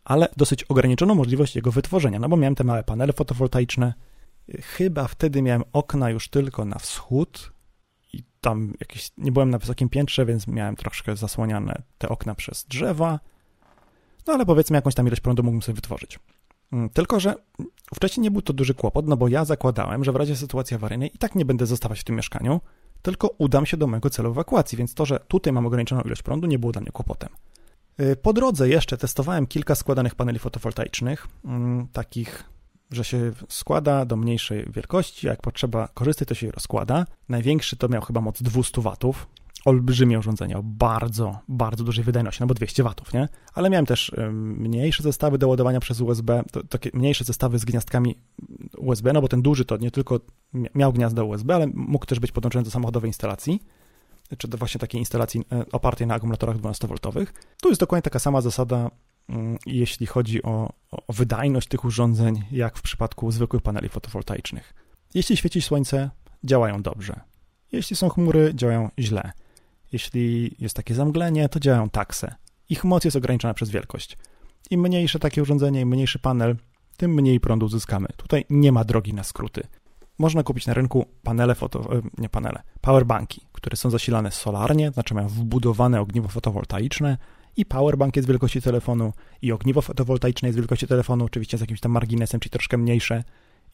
ale 0.07 0.29
dosyć 0.37 0.65
ograniczoną 0.65 1.15
możliwość 1.15 1.57
jego 1.57 1.73
wytworzenia, 1.73 2.19
no 2.19 2.29
bo 2.29 2.37
miałem 2.37 2.55
te 2.55 2.65
małe 2.65 2.85
panele 2.85 3.13
fotowoltaiczne. 3.13 3.95
Chyba 4.63 5.09
wtedy 5.09 5.43
miałem 5.43 5.65
okna 5.73 6.11
już 6.11 6.29
tylko 6.29 6.65
na 6.65 6.79
wschód 6.79 7.53
i 8.13 8.23
tam 8.41 8.75
jakieś, 8.81 9.11
nie 9.19 9.33
byłem 9.33 9.51
na 9.51 9.59
wysokim 9.59 9.89
piętrze, 9.89 10.27
więc 10.27 10.47
miałem 10.47 10.77
troszkę 10.77 11.17
zasłaniane 11.17 11.83
te 11.99 12.09
okna 12.09 12.35
przez 12.35 12.65
drzewa, 12.65 13.21
no 14.27 14.33
ale 14.33 14.47
powiedzmy 14.47 14.77
jakąś 14.77 14.95
tam 14.95 15.07
ilość 15.07 15.21
prądu 15.21 15.43
mógłbym 15.43 15.63
sobie 15.63 15.77
wytworzyć. 15.77 16.19
Mm, 16.73 16.91
tylko, 16.91 17.21
że 17.21 17.35
wcześniej 17.95 18.23
nie 18.23 18.31
był 18.31 18.43
to 18.43 18.53
duży 18.53 18.75
kłopot, 18.75 19.07
no 19.07 19.17
bo 19.17 19.29
ja 19.29 19.45
zakładałem, 19.45 20.05
że 20.05 20.13
w 20.13 20.17
razie 20.17 20.37
sytuacji 20.37 20.75
awaryjnej 20.75 21.11
i 21.15 21.19
tak 21.19 21.35
nie 21.35 21.45
będę 21.45 21.67
zostawać 21.67 22.01
w 22.01 22.05
tym 22.05 22.17
mieszkaniu, 22.17 22.61
tylko 23.03 23.29
udam 23.39 23.67
się 23.67 23.77
do 23.77 23.87
mojego 23.87 24.11
celu 24.11 24.31
ewakuacji, 24.31 24.79
więc 24.79 24.95
to, 24.95 25.07
że 25.07 25.21
tutaj 25.29 25.53
mam 25.53 25.67
ograniczoną 25.67 26.03
ilość 26.03 26.23
prądu, 26.23 26.47
nie 26.47 26.59
było 26.59 26.73
dla 26.73 26.81
mnie 26.83 26.91
kłopotem. 26.91 27.29
Y, 28.01 28.17
po 28.17 28.33
drodze 28.33 28.69
jeszcze 28.69 28.97
testowałem 28.97 29.47
kilka 29.47 29.75
składanych 29.75 30.15
paneli 30.15 30.39
fotowoltaicznych, 30.39 31.29
mm, 31.45 31.89
takich, 31.93 32.45
że 32.91 33.05
się 33.05 33.33
składa 33.49 34.05
do 34.05 34.17
mniejszej 34.17 34.67
wielkości, 34.73 35.27
jak 35.27 35.43
potrzeba 35.43 35.89
korzystać, 35.95 36.29
to 36.29 36.35
się 36.35 36.51
rozkłada. 36.51 37.07
Największy 37.29 37.77
to 37.77 37.89
miał 37.89 38.03
chyba 38.03 38.21
moc 38.21 38.43
200 38.43 38.81
watów, 38.81 39.27
olbrzymie 39.65 40.19
urządzenie 40.19 40.59
o 40.59 40.63
bardzo, 40.63 41.39
bardzo 41.49 41.85
dużej 41.85 42.05
wydajności, 42.05 42.43
no 42.43 42.47
bo 42.47 42.55
200 42.55 42.83
watów, 42.83 43.13
nie? 43.13 43.29
Ale 43.55 43.71
miałem 43.71 43.87
też 43.87 44.13
mniejsze 44.33 45.03
zestawy 45.03 45.39
do 45.39 45.49
ładowania 45.49 45.81
przez 45.81 46.01
USB, 46.01 46.43
to, 46.53 46.63
takie 46.63 46.91
mniejsze 46.95 47.25
zestawy 47.25 47.59
z 47.59 47.65
gniazdkami 47.65 48.19
USB, 48.77 49.13
no 49.13 49.21
bo 49.21 49.29
ten 49.29 49.43
duży 49.43 49.65
to 49.65 49.77
nie 49.77 49.91
tylko 49.91 50.21
miał 50.75 50.93
gniazdo 50.93 51.25
USB, 51.25 51.55
ale 51.55 51.67
mógł 51.75 52.07
też 52.07 52.21
być 52.21 52.33
podłączony 52.33 52.65
do 52.65 52.71
samochodowej 52.71 53.09
instalacji, 53.09 53.61
czy 54.39 54.49
do 54.49 54.59
właśnie 54.59 54.79
takiej 54.79 55.01
instalacji 55.01 55.45
e, 55.53 55.65
opartej 55.73 56.07
na 56.07 56.15
akumulatorach 56.15 56.57
12V. 56.57 57.27
Tu 57.63 57.69
jest 57.69 57.81
dokładnie 57.81 58.03
taka 58.03 58.19
sama 58.19 58.41
zasada, 58.41 58.91
mm, 59.29 59.59
jeśli 59.67 60.07
chodzi 60.07 60.43
o, 60.43 60.73
o 60.91 61.13
wydajność 61.13 61.69
tych 61.69 61.85
urządzeń, 61.85 62.45
jak 62.51 62.79
w 62.79 62.83
przypadku 62.83 63.31
zwykłych 63.31 63.63
paneli 63.63 63.89
fotowoltaicznych. 63.89 64.75
Jeśli 65.15 65.37
świeci 65.37 65.63
słońce, 65.63 66.11
działają 66.45 66.83
dobrze. 66.83 67.21
Jeśli 67.73 67.97
są 67.97 68.09
chmury, 68.09 68.53
działają 68.55 68.91
źle. 68.99 69.33
Jeśli 69.93 70.57
jest 70.59 70.77
takie 70.77 70.95
zamglenie, 70.95 71.49
to 71.49 71.61
działają 71.61 71.91
takse. 71.91 72.35
Ich 72.69 72.85
moc 72.85 73.05
jest 73.05 73.17
ograniczona 73.17 73.55
przez 73.55 73.71
wielkość. 73.71 74.19
Im 74.71 74.81
mniejsze 74.81 75.19
takie 75.19 75.43
urządzenie, 75.43 75.81
im 75.81 75.89
mniejszy 75.89 76.19
panel, 76.19 76.57
tym 76.97 77.15
mniej 77.15 77.41
prądu 77.41 77.67
uzyskamy. 77.67 78.09
Tutaj 78.17 78.45
nie 78.51 78.73
ma 78.73 78.85
drogi 78.85 79.15
na 79.15 79.25
skróty. 79.25 79.67
Można 80.19 80.43
kupić 80.43 80.67
na 80.67 80.75
rynku 80.75 81.07
panele 81.23 81.55
foto, 81.55 81.97
e, 81.97 82.03
nie 82.19 82.29
panele, 82.29 82.63
powerbanki, 82.81 83.41
które 83.53 83.77
są 83.77 83.91
zasilane 83.91 84.31
solarnie, 84.31 84.91
znaczy 84.91 85.15
mają 85.15 85.29
wbudowane 85.29 86.01
ogniwo 86.01 86.29
fotowoltaiczne 86.29 87.19
i 87.57 87.67
powerbank 87.67 88.17
jest 88.17 88.29
wielkości 88.29 88.63
telefonu 88.63 89.13
i 89.43 89.53
ogniwo 89.53 89.83
fotowoltaiczne 89.83 90.49
jest 90.49 90.59
wielkości 90.59 90.87
telefonu, 90.87 91.25
oczywiście 91.25 91.59
z 91.59 91.61
jakimś 91.61 91.81
tam 91.81 91.93
marginesem, 91.93 92.41
czyli 92.41 92.51
troszkę 92.51 92.79
mniejsze 92.79 93.25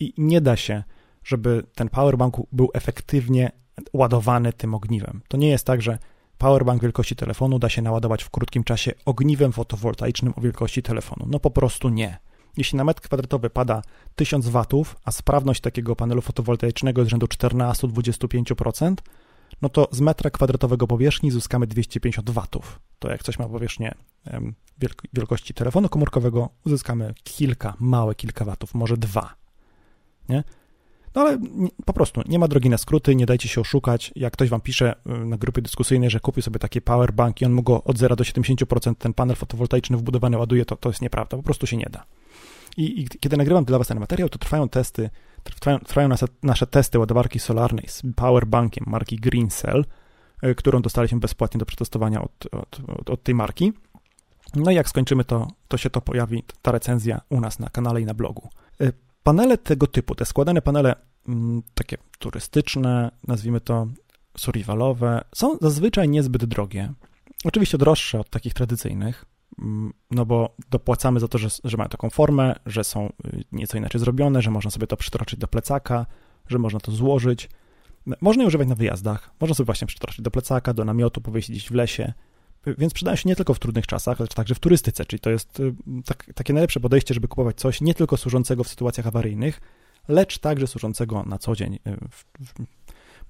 i 0.01 0.15
nie 0.19 0.41
da 0.41 0.57
się, 0.57 0.83
żeby 1.25 1.63
ten 1.75 1.89
powerbank 1.89 2.37
był 2.53 2.71
efektywnie 2.75 3.53
ładowany 3.93 4.53
tym 4.53 4.75
ogniwem. 4.75 5.21
To 5.29 5.37
nie 5.37 5.49
jest 5.49 5.67
tak, 5.67 5.83
że 5.83 5.99
powerbank 6.39 6.83
wielkości 6.83 7.17
telefonu 7.17 7.59
da 7.59 7.69
się 7.69 7.83
naładować 7.83 8.23
w 8.23 8.31
krótkim 8.31 8.65
czasie 8.65 8.93
ogniwem 9.05 9.53
fotowoltaicznym 9.53 10.33
o 10.37 10.41
wielkości 10.41 10.83
telefonu. 10.83 11.27
No 11.31 11.41
po 11.41 11.51
prostu 11.51 11.89
nie. 11.89 12.19
Jeśli 12.57 12.77
na 12.77 12.85
metr 12.85 13.03
kwadratowy 13.03 13.51
pada 13.51 13.83
1000 14.17 14.49
watów, 14.49 14.97
a 15.05 15.13
sprawność 15.13 15.61
takiego 15.61 15.97
panelu 15.97 16.21
fotowoltaicznego 16.21 17.01
jest 17.01 17.11
rzędu 17.11 17.27
14-25%, 17.27 18.95
no 19.63 19.69
to 19.69 19.89
z 19.91 20.01
metra 20.01 20.31
kwadratowego 20.31 20.87
powierzchni 20.87 21.31
zyskamy 21.31 21.67
250 21.67 22.31
watów. 22.31 22.81
To 22.99 23.11
jak 23.11 23.23
coś 23.23 23.39
ma 23.39 23.49
powierzchnię 23.49 23.95
wielkości 25.13 25.55
telefonu 25.55 25.89
komórkowego, 25.89 26.49
uzyskamy 26.67 27.15
kilka, 27.25 27.75
małe 27.81 28.15
kilka 28.15 28.45
watów, 28.45 28.75
może 28.75 28.97
dwa. 28.97 29.35
Nie? 30.29 30.45
No 31.15 31.23
ale 31.23 31.39
po 31.85 31.93
prostu 31.93 32.21
nie 32.27 32.39
ma 32.39 32.49
drogi 32.49 32.71
na 32.71 32.79
skróty, 32.79 33.15
nie 33.15 33.27
dajcie 33.27 33.49
się 33.49 33.61
oszukać. 33.61 34.13
Jak 34.17 34.33
ktoś 34.33 34.49
wam 34.49 34.61
pisze 34.61 34.95
y, 35.07 35.27
na 35.27 35.37
grupie 35.37 35.63
dyskusyjnej, 35.63 36.11
że 36.11 36.21
kupi 36.21 36.43
sobie 36.43 36.59
takie 36.59 36.81
powerbank 36.81 37.41
i 37.41 37.45
on 37.45 37.53
mu 37.53 37.63
go 37.63 37.85
od 37.85 37.99
0 37.99 38.17
do 38.17 38.25
70% 38.25 38.95
ten 38.95 39.15
panel 39.15 39.37
fotowoltaiczny 39.37 39.97
wbudowany 39.97 40.39
ładuje, 40.39 40.65
to, 40.65 40.77
to 40.77 40.89
jest 40.89 41.03
nieprawda, 41.03 41.37
po 41.37 41.43
prostu 41.43 41.67
się 41.67 41.77
nie 41.77 41.89
da. 41.91 42.05
I, 42.77 43.01
I, 43.01 43.09
kiedy 43.09 43.37
nagrywam 43.37 43.65
dla 43.65 43.79
was 43.79 43.89
ten 43.89 44.01
materiał, 44.01 44.29
to 44.29 44.39
trwają 44.39 44.69
testy, 44.69 45.11
trwają, 45.43 45.79
trwają 45.79 46.09
nasze, 46.09 46.27
nasze 46.43 46.67
testy 46.67 46.99
ładowarki 46.99 47.39
solarnej 47.39 47.85
z 47.89 48.03
powerbankiem 48.17 48.85
marki 48.89 49.17
Greencell, 49.17 49.85
y, 50.45 50.55
którą 50.55 50.83
dostaliśmy 50.83 51.21
bezpłatnie 51.21 51.59
do 51.59 51.67
przetestowania 51.67 52.23
od, 52.23 52.47
od, 52.53 52.81
od, 52.99 53.11
od 53.11 53.23
tej 53.23 53.35
marki. 53.35 53.73
No 54.55 54.71
i 54.71 54.75
jak 54.75 54.89
skończymy, 54.89 55.25
to, 55.25 55.49
to 55.69 55.77
się 55.77 55.91
to 55.91 56.01
pojawi, 56.01 56.45
ta 56.63 56.73
recenzja 56.73 57.21
u 57.29 57.41
nas 57.41 57.59
na 57.59 57.69
kanale 57.69 58.01
i 58.01 58.05
na 58.05 58.15
blogu. 58.15 58.49
Y, 58.81 58.93
Panele 59.23 59.59
tego 59.59 59.87
typu, 59.87 60.15
te 60.15 60.25
składane 60.25 60.63
panele 60.63 60.95
mm, 61.29 61.63
takie 61.75 61.97
turystyczne, 62.19 63.11
nazwijmy 63.29 63.61
to 63.61 63.87
survivalowe, 64.39 65.25
są 65.35 65.57
zazwyczaj 65.61 66.09
niezbyt 66.09 66.45
drogie. 66.45 66.93
Oczywiście 67.45 67.79
droższe 67.79 68.21
od 68.21 68.31
takich 68.31 68.55
tradycyjnych, 68.55 69.25
no 70.11 70.27
bo 70.27 70.57
dopłacamy 70.71 71.21
za 71.21 71.29
to, 71.29 71.39
że, 71.39 71.49
że 71.65 71.77
mają 71.77 71.89
taką 71.89 72.11
formę, 72.11 72.55
że 72.67 72.85
są 72.85 73.13
y, 73.27 73.45
nieco 73.53 73.79
inaczej 73.79 74.01
zrobione, 74.01 74.43
że 74.43 74.51
można 74.51 74.71
sobie 74.71 74.87
to 74.87 74.97
przytroczyć 74.97 75.39
do 75.39 75.49
plecaka, 75.49 76.07
że 76.49 76.59
można 76.59 76.81
to 76.81 76.93
złożyć. 76.93 77.49
Można 78.21 78.43
je 78.43 78.47
używać 78.47 78.69
na 78.69 78.75
wyjazdach, 78.75 79.35
można 79.41 79.55
sobie 79.55 79.65
właśnie 79.65 79.87
przytroczyć 79.87 80.23
do 80.23 80.31
plecaka, 80.31 80.75
do 80.75 80.85
namiotu, 80.85 81.21
powiesić 81.21 81.57
gdzieś 81.57 81.69
w 81.69 81.75
lesie. 81.75 82.13
więc 82.79 82.93
przydają 82.95 83.17
się 83.17 83.29
nie 83.29 83.37
tylko 83.37 83.55
w 83.55 83.59
trudnych 83.59 83.87
czasach, 83.87 84.21
lecz 84.21 84.35
także 84.35 84.55
w 84.55 84.59
turystyce, 84.59 85.05
czyli 85.05 85.21
to 85.21 85.31
jest 85.31 85.61
y, 85.61 85.75
tak, 86.05 86.31
takie 86.35 86.53
najlepsze 86.53 86.81
podejście, 86.81 87.15
żeby 87.15 87.29
kupować 87.29 87.57
coś 87.57 87.81
nie 87.81 87.95
tylko 87.95 88.17
służącego 88.17 88.65
w 88.65 88.69
sytuacjach 88.69 89.07
awaryjnych, 89.07 89.61
lecz 90.09 90.39
także 90.39 90.67
służącego 90.67 91.23
na 91.27 91.39
co 91.39 91.57
dzień 91.57 91.75
y, 91.75 91.79
w, 92.11 92.25
w, 92.47 92.55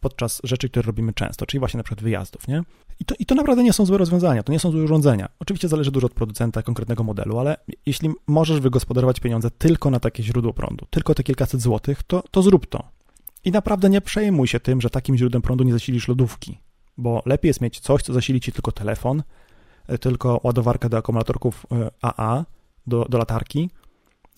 podczas 0.03 0.41
rzeczy, 0.45 0.69
które 0.69 0.87
robimy 0.87 1.13
często, 1.13 1.47
czyli 1.47 1.59
właśnie 1.59 1.79
na 1.79 1.85
przykład 1.85 2.03
wyjazdów, 2.03 2.49
nie? 2.49 2.63
I 3.01 3.05
to, 3.05 3.15
I 3.19 3.27
to 3.27 3.35
naprawdę 3.35 3.63
nie 3.63 3.73
są 3.73 3.87
złe 3.87 3.99
rozwiązania, 3.99 4.43
to 4.43 4.53
nie 4.53 4.59
są 4.59 4.71
złe 4.71 4.83
urządzenia. 4.83 5.29
Oczywiście 5.39 5.69
zależy 5.69 5.91
dużo 5.91 6.07
od 6.07 6.15
producenta 6.15 6.63
konkretnego 6.63 7.05
modelu, 7.05 7.39
ale 7.39 7.57
jeśli 7.87 8.11
możesz 8.27 8.61
wygospodarować 8.61 9.21
pieniądze 9.21 9.51
tylko 9.51 9.91
na 9.91 10.01
takie 10.01 10.23
źródło 10.23 10.53
prądu, 10.53 10.87
tylko 10.91 11.15
te 11.15 11.23
kilkaset 11.23 11.61
złotych, 11.61 12.03
to, 12.03 12.23
to 12.31 12.43
zrób 12.43 12.67
to. 12.67 12.89
I 13.45 13.51
naprawdę 13.51 13.91
nie 13.91 14.01
przejmuj 14.01 14.49
się 14.49 14.61
tym, 14.61 14.81
że 14.81 14.91
takim 14.91 15.17
źródłem 15.17 15.43
prądu 15.43 15.65
nie 15.65 15.73
zasilisz 15.73 16.09
lodówki, 16.09 16.59
bo 16.97 17.23
lepiej 17.27 17.49
jest 17.49 17.61
mieć 17.61 17.81
coś, 17.81 18.03
co 18.03 18.13
zasili 18.13 18.41
ci 18.41 18.53
tylko 18.53 18.73
telefon, 18.73 19.23
e, 19.87 19.99
tylko 19.99 20.41
ładowarkę 20.43 20.89
do 20.89 20.97
akumulatorków 20.97 21.67
AA, 22.03 22.41
e, 22.41 22.45
do, 22.87 23.05
do 23.09 23.19
latarki, 23.19 23.71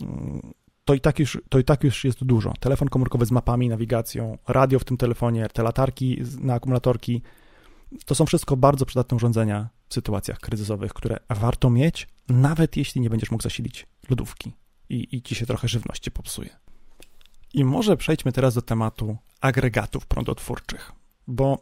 mm, 0.03 0.41
to 0.85 0.95
i, 0.95 1.01
tak 1.01 1.19
już, 1.19 1.39
to 1.49 1.59
i 1.59 1.65
tak 1.65 1.85
już 1.85 2.05
jest 2.05 2.25
dużo. 2.25 2.53
Telefon 2.61 2.89
komórkowy 2.89 3.27
z 3.27 3.31
mapami, 3.31 3.69
nawigacją, 3.69 4.39
radio 4.49 4.79
w 4.79 4.85
tym 4.85 4.97
telefonie, 4.97 5.49
te 5.53 5.63
latarki 5.63 6.23
na 6.41 6.55
akumulatorki, 6.55 7.23
to 8.05 8.15
są 8.15 8.27
wszystko 8.27 8.57
bardzo 8.57 8.87
przydatne 8.87 9.17
urządzenia 9.17 9.69
w 9.89 9.95
sytuacjach 9.95 10.39
kryzysowych, 10.39 10.95
które 10.95 11.17
warto 11.31 11.71
mieć, 11.71 12.09
nawet 12.29 12.77
jeśli 12.77 13.01
nie 13.01 13.11
będziesz 13.11 13.31
mógł 13.31 13.43
zasilić 13.43 13.87
lodówki 14.11 14.53
i, 14.89 15.17
i 15.17 15.23
ci 15.23 15.35
się 15.35 15.47
trochę 15.47 15.69
żywności 15.69 16.11
popsuje. 16.11 16.51
I 17.55 17.65
może 17.65 17.97
przejdźmy 17.97 18.33
teraz 18.33 18.55
do 18.55 18.63
tematu 18.63 19.17
agregatów 19.41 20.07
prądotwórczych, 20.07 20.93
bo 21.27 21.59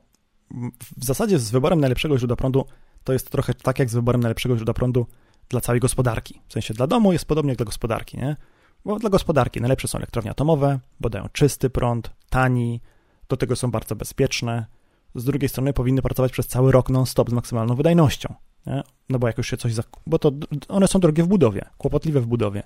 w 0.97 1.05
zasadzie 1.05 1.39
z 1.39 1.51
wyborem 1.51 1.81
najlepszego 1.81 2.19
źródła 2.19 2.37
prądu 2.37 2.67
to 3.05 3.13
jest 3.13 3.31
trochę 3.31 3.55
tak 3.55 3.79
jak 3.79 3.91
z 3.91 3.95
wyborem 3.95 4.21
najlepszego 4.21 4.57
źródła 4.57 4.75
prądu 4.75 5.07
dla 5.49 5.61
całej 5.61 5.81
gospodarki. 5.81 6.41
W 6.49 6.53
sensie 6.53 6.75
dla 6.75 6.87
domu 6.87 7.13
jest 7.13 7.25
podobnie 7.25 7.51
jak 7.51 7.59
dla 7.59 7.67
gospodarki, 7.67 8.17
nie? 8.17 8.37
Bo 8.85 8.99
dla 8.99 9.11
gospodarki 9.11 9.61
najlepsze 9.61 9.89
są 9.89 9.99
elektrownie 9.99 10.31
atomowe, 10.31 10.79
bo 11.01 11.11
dają 11.11 11.29
czysty 11.33 11.71
prąd, 11.71 12.11
tani, 12.31 12.81
do 13.29 13.37
tego 13.37 13.57
są 13.57 13.71
bardzo 13.71 13.97
bezpieczne. 13.97 14.67
Z 15.15 15.25
drugiej 15.25 15.49
strony 15.49 15.73
powinny 15.73 16.03
pracować 16.03 16.33
przez 16.33 16.47
cały 16.47 16.73
rok 16.73 16.91
non-stop 16.91 17.31
z 17.31 17.33
maksymalną 17.33 17.75
wydajnością. 17.75 18.35
Nie? 18.67 18.83
No 19.09 19.19
bo 19.19 19.27
jak 19.27 19.39
już 19.39 19.51
się 19.51 19.57
coś. 19.57 19.75
Zak- 19.75 20.01
bo 20.07 20.19
to 20.19 20.33
one 20.69 20.89
są 20.89 21.01
drogie 21.01 21.23
w 21.23 21.27
budowie, 21.27 21.65
kłopotliwe 21.79 22.21
w 22.21 22.27
budowie. 22.27 22.63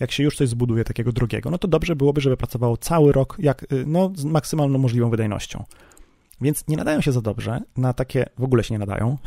Jak 0.00 0.12
się 0.12 0.22
już 0.22 0.36
coś 0.36 0.48
zbuduje 0.48 0.84
takiego 0.84 1.12
drugiego, 1.12 1.50
no 1.50 1.58
to 1.58 1.68
dobrze 1.68 1.96
byłoby, 1.96 2.20
żeby 2.20 2.36
pracowało 2.36 2.76
cały 2.76 3.12
rok 3.12 3.36
jak, 3.38 3.72
y, 3.72 3.84
no, 3.86 4.12
z 4.14 4.24
maksymalną 4.24 4.78
możliwą 4.78 5.10
wydajnością. 5.10 5.64
Więc 6.40 6.68
nie 6.68 6.76
nadają 6.76 7.00
się 7.00 7.12
za 7.12 7.20
dobrze 7.20 7.60
na 7.76 7.92
takie, 7.92 8.26
w 8.38 8.44
ogóle 8.44 8.64
się 8.64 8.74
nie 8.74 8.78
nadają, 8.78 9.18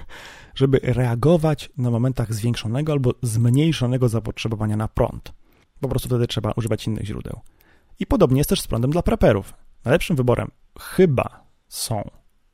żeby 0.54 0.80
reagować 0.82 1.70
na 1.78 1.90
momentach 1.90 2.34
zwiększonego 2.34 2.92
albo 2.92 3.14
zmniejszonego 3.22 4.08
zapotrzebowania 4.08 4.76
na 4.76 4.88
prąd. 4.88 5.32
Po 5.80 5.88
prostu 5.88 6.08
wtedy 6.08 6.26
trzeba 6.26 6.52
używać 6.52 6.86
innych 6.86 7.04
źródeł. 7.04 7.40
I 7.98 8.06
podobnie 8.06 8.38
jest 8.38 8.50
też 8.50 8.60
z 8.60 8.66
prądem 8.66 8.90
dla 8.90 9.02
preperów. 9.02 9.54
Najlepszym 9.84 10.16
wyborem 10.16 10.50
chyba 10.80 11.44
są, 11.68 12.10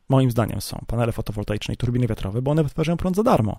moim 0.09 0.31
zdaniem 0.31 0.61
są 0.61 0.85
panele 0.87 1.13
fotowoltaiczne 1.13 1.75
i 1.75 1.77
turbiny 1.77 2.07
wiatrowe, 2.07 2.43
bo 2.43 2.51
one 2.51 2.63
wytwarzają 2.63 2.97
prąd 2.97 3.17
za 3.17 3.23
darmo 3.23 3.57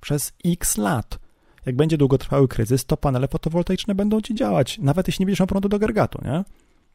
przez 0.00 0.32
x 0.44 0.76
lat. 0.76 1.18
Jak 1.66 1.76
będzie 1.76 1.98
długotrwały 1.98 2.48
kryzys, 2.48 2.84
to 2.84 2.96
panele 2.96 3.28
fotowoltaiczne 3.28 3.94
będą 3.94 4.20
ci 4.20 4.34
działać, 4.34 4.78
nawet 4.78 5.06
jeśli 5.08 5.22
nie 5.22 5.26
będziesz 5.26 5.40
miał 5.40 5.46
prądu 5.46 5.68
do 5.68 5.76
agregatu, 5.76 6.20
nie? 6.24 6.44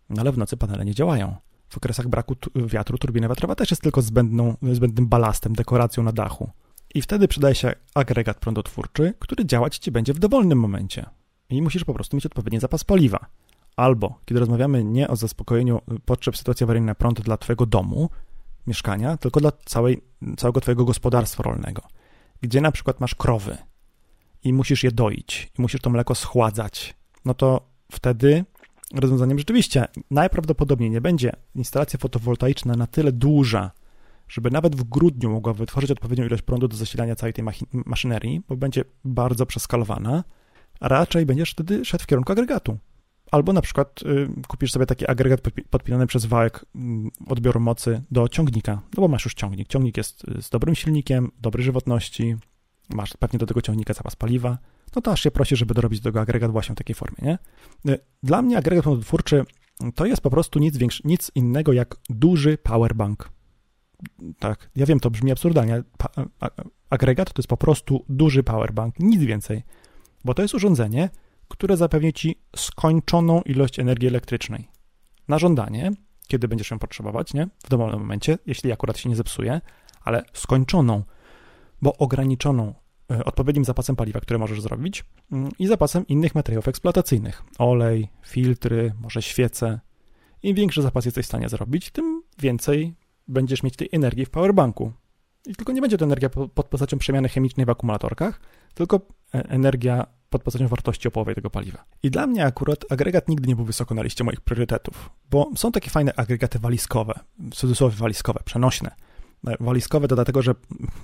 No 0.09 0.21
ale 0.21 0.31
w 0.31 0.37
nocy 0.37 0.57
panele 0.57 0.85
nie 0.85 0.93
działają. 0.93 1.35
W 1.69 1.77
okresach 1.77 2.07
braku 2.07 2.35
wiatru 2.55 2.97
turbina 2.97 3.27
wiatrowa 3.27 3.55
też 3.55 3.71
jest 3.71 3.81
tylko 3.81 4.01
zbędną, 4.01 4.55
zbędnym 4.71 5.07
balastem, 5.07 5.53
dekoracją 5.53 6.03
na 6.03 6.11
dachu. 6.11 6.49
I 6.95 7.01
wtedy 7.01 7.27
przydaje 7.27 7.55
się 7.55 7.73
agregat 7.95 8.39
prądotwórczy, 8.39 9.13
który 9.19 9.45
działać 9.45 9.77
ci 9.77 9.91
będzie 9.91 10.13
w 10.13 10.19
dowolnym 10.19 10.59
momencie 10.59 11.05
i 11.49 11.61
musisz 11.61 11.83
po 11.83 11.93
prostu 11.93 12.17
mieć 12.17 12.25
odpowiedni 12.25 12.59
zapas 12.59 12.83
paliwa. 12.83 13.25
Albo, 13.75 14.19
kiedy 14.25 14.39
rozmawiamy 14.39 14.83
nie 14.83 15.07
o 15.07 15.15
zaspokojeniu 15.15 15.81
potrzeb 16.05 16.37
sytuacji 16.37 16.63
awaryjnej 16.63 16.87
na 16.87 16.95
prąd 16.95 17.21
dla 17.21 17.37
Twojego 17.37 17.65
domu, 17.65 18.09
mieszkania, 18.67 19.17
tylko 19.17 19.39
dla 19.39 19.51
całej, 19.65 20.01
całego 20.37 20.61
Twojego 20.61 20.85
gospodarstwa 20.85 21.43
rolnego, 21.43 21.81
gdzie 22.41 22.61
na 22.61 22.71
przykład 22.71 22.99
masz 22.99 23.15
krowy 23.15 23.57
i 24.43 24.53
musisz 24.53 24.83
je 24.83 24.91
doić, 24.91 25.51
i 25.59 25.61
musisz 25.61 25.81
to 25.81 25.89
mleko 25.89 26.15
schładzać, 26.15 26.95
no 27.25 27.33
to 27.33 27.69
wtedy 27.91 28.45
rozwiązaniem 28.93 29.37
rzeczywiście 29.37 29.87
najprawdopodobniej 30.11 30.89
nie 30.89 31.01
będzie 31.01 31.31
instalacja 31.55 31.99
fotowoltaiczna 31.99 32.75
na 32.75 32.87
tyle 32.87 33.11
duża, 33.11 33.71
żeby 34.27 34.51
nawet 34.51 34.75
w 34.75 34.83
grudniu 34.83 35.29
mogła 35.29 35.53
wytworzyć 35.53 35.91
odpowiednią 35.91 36.25
ilość 36.25 36.43
prądu 36.43 36.67
do 36.67 36.77
zasilania 36.77 37.15
całej 37.15 37.33
tej 37.33 37.45
maszynerii, 37.71 38.41
bo 38.47 38.57
będzie 38.57 38.83
bardzo 39.05 39.45
przeskalowana, 39.45 40.23
a 40.83 40.87
raczej 40.87 41.25
będziesz 41.25 41.51
wtedy 41.51 41.85
szedł 41.85 42.03
w 42.03 42.07
kierunku 42.07 42.31
agregatu. 42.31 42.77
Albo 43.31 43.53
na 43.53 43.61
przykład 43.61 44.01
y, 44.01 44.29
kupisz 44.47 44.71
sobie 44.71 44.85
taki 44.85 45.07
agregat 45.07 45.41
podpinany 45.69 46.07
przez 46.07 46.25
wałek 46.25 46.65
y, 46.75 46.79
odbioru 47.27 47.59
mocy 47.59 48.03
do 48.11 48.27
ciągnika, 48.27 48.73
no 48.73 49.01
bo 49.01 49.07
masz 49.07 49.25
już 49.25 49.33
ciągnik. 49.33 49.67
Ciągnik 49.67 49.97
jest 49.97 50.23
y, 50.37 50.41
z 50.41 50.49
dobrym 50.49 50.75
silnikiem, 50.75 51.31
dobrej 51.41 51.65
żywotności, 51.65 52.35
masz 52.89 53.13
pewnie 53.19 53.39
do 53.39 53.45
tego 53.45 53.61
ciągnika 53.61 53.93
zapas 53.93 54.15
paliwa, 54.15 54.57
no 54.95 55.01
to 55.01 55.11
aż 55.11 55.23
się 55.23 55.31
prosi, 55.31 55.55
żeby 55.55 55.73
dorobić 55.73 55.99
do 55.99 56.03
tego 56.03 56.21
agregat 56.21 56.51
właśnie 56.51 56.75
w 56.75 56.77
takiej 56.77 56.95
formie, 56.95 57.17
nie? 57.21 57.37
Y, 57.93 57.99
dla 58.23 58.41
mnie 58.41 58.57
agregat 58.57 58.83
prądotwórczy 58.83 59.45
to 59.95 60.05
jest 60.05 60.21
po 60.21 60.29
prostu 60.29 60.59
nic, 60.59 60.77
większy, 60.77 61.01
nic 61.05 61.31
innego 61.35 61.73
jak 61.73 61.95
duży 62.09 62.57
powerbank. 62.57 63.29
Tak, 64.39 64.69
ja 64.75 64.85
wiem, 64.85 64.99
to 64.99 65.11
brzmi 65.11 65.31
absurdalnie. 65.31 65.83
agregat 66.89 67.33
to 67.33 67.39
jest 67.39 67.49
po 67.49 67.57
prostu 67.57 68.05
duży 68.09 68.43
powerbank, 68.43 68.99
nic 68.99 69.21
więcej 69.21 69.63
bo 70.25 70.33
to 70.33 70.41
jest 70.41 70.53
urządzenie, 70.53 71.09
które 71.47 71.77
zapewni 71.77 72.13
ci 72.13 72.35
skończoną 72.55 73.41
ilość 73.41 73.79
energii 73.79 74.07
elektrycznej. 74.07 74.67
Na 75.27 75.39
żądanie, 75.39 75.91
kiedy 76.27 76.47
będziesz 76.47 76.71
ją 76.71 76.79
potrzebować, 76.79 77.33
nie? 77.33 77.47
W 77.65 77.69
dowolnym 77.69 77.99
momencie, 77.99 78.37
jeśli 78.45 78.71
akurat 78.71 78.97
się 78.97 79.09
nie 79.09 79.15
zepsuje, 79.15 79.61
ale 80.01 80.23
skończoną, 80.33 81.03
bo 81.81 81.97
ograniczoną 81.97 82.73
e, 83.11 83.25
odpowiednim 83.25 83.65
zapasem 83.65 83.95
paliwa, 83.95 84.19
które 84.19 84.39
możesz 84.39 84.61
zrobić 84.61 85.05
mm, 85.31 85.51
i 85.59 85.67
zapasem 85.67 86.07
innych 86.07 86.35
materiałów 86.35 86.67
eksploatacyjnych. 86.67 87.43
Olej, 87.59 88.07
filtry, 88.25 88.93
może 89.01 89.21
świece. 89.21 89.79
Im 90.43 90.55
większy 90.55 90.81
zapas 90.81 91.05
jesteś 91.05 91.25
w 91.25 91.29
stanie 91.29 91.49
zrobić, 91.49 91.91
tym 91.91 92.23
więcej 92.39 92.95
będziesz 93.27 93.63
mieć 93.63 93.75
tej 93.75 93.89
energii 93.91 94.25
w 94.25 94.29
powerbanku. 94.29 94.93
I 95.45 95.55
tylko 95.55 95.71
nie 95.71 95.81
będzie 95.81 95.97
to 95.97 96.05
energia 96.05 96.29
pod 96.29 96.67
postacią 96.67 96.97
przemiany 96.97 97.29
chemicznej 97.29 97.65
w 97.65 97.69
akumulatorkach, 97.69 98.39
tylko 98.73 99.01
e, 99.35 99.49
energia 99.49 100.07
pod 100.29 100.43
postacią 100.43 100.67
wartości 100.67 101.07
opowej 101.07 101.35
tego 101.35 101.49
paliwa. 101.49 101.85
I 102.03 102.11
dla 102.11 102.27
mnie 102.27 102.45
akurat 102.45 102.85
agregat 102.89 103.29
nigdy 103.29 103.47
nie 103.47 103.55
był 103.55 103.65
wysoko 103.65 103.95
na 103.95 104.01
liście 104.01 104.23
moich 104.23 104.41
priorytetów, 104.41 105.09
bo 105.31 105.49
są 105.55 105.71
takie 105.71 105.89
fajne 105.89 106.13
agregaty 106.15 106.59
walizkowe, 106.59 107.19
w 107.39 107.55
cudzysłowie 107.55 107.95
walizkowe, 107.95 108.39
przenośne. 108.45 108.91
E, 109.47 109.55
walizkowe 109.59 110.07
to 110.07 110.15
dlatego, 110.15 110.41
że 110.41 110.55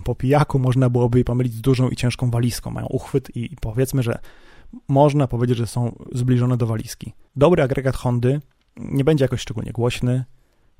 po 0.03 0.15
pijaku 0.15 0.59
można 0.59 0.89
byłoby 0.89 1.17
je 1.17 1.23
pomylić 1.23 1.53
z 1.53 1.61
dużą 1.61 1.89
i 1.89 1.95
ciężką 1.95 2.31
walizką. 2.31 2.71
Mają 2.71 2.87
uchwyt 2.87 3.35
i 3.35 3.55
powiedzmy, 3.61 4.03
że 4.03 4.19
można 4.87 5.27
powiedzieć, 5.27 5.57
że 5.57 5.67
są 5.67 5.95
zbliżone 6.11 6.57
do 6.57 6.67
walizki. 6.67 7.13
Dobry 7.35 7.63
agregat 7.63 7.95
Hondy 7.95 8.41
nie 8.77 9.03
będzie 9.03 9.25
jakoś 9.25 9.41
szczególnie 9.41 9.71
głośny, 9.71 10.25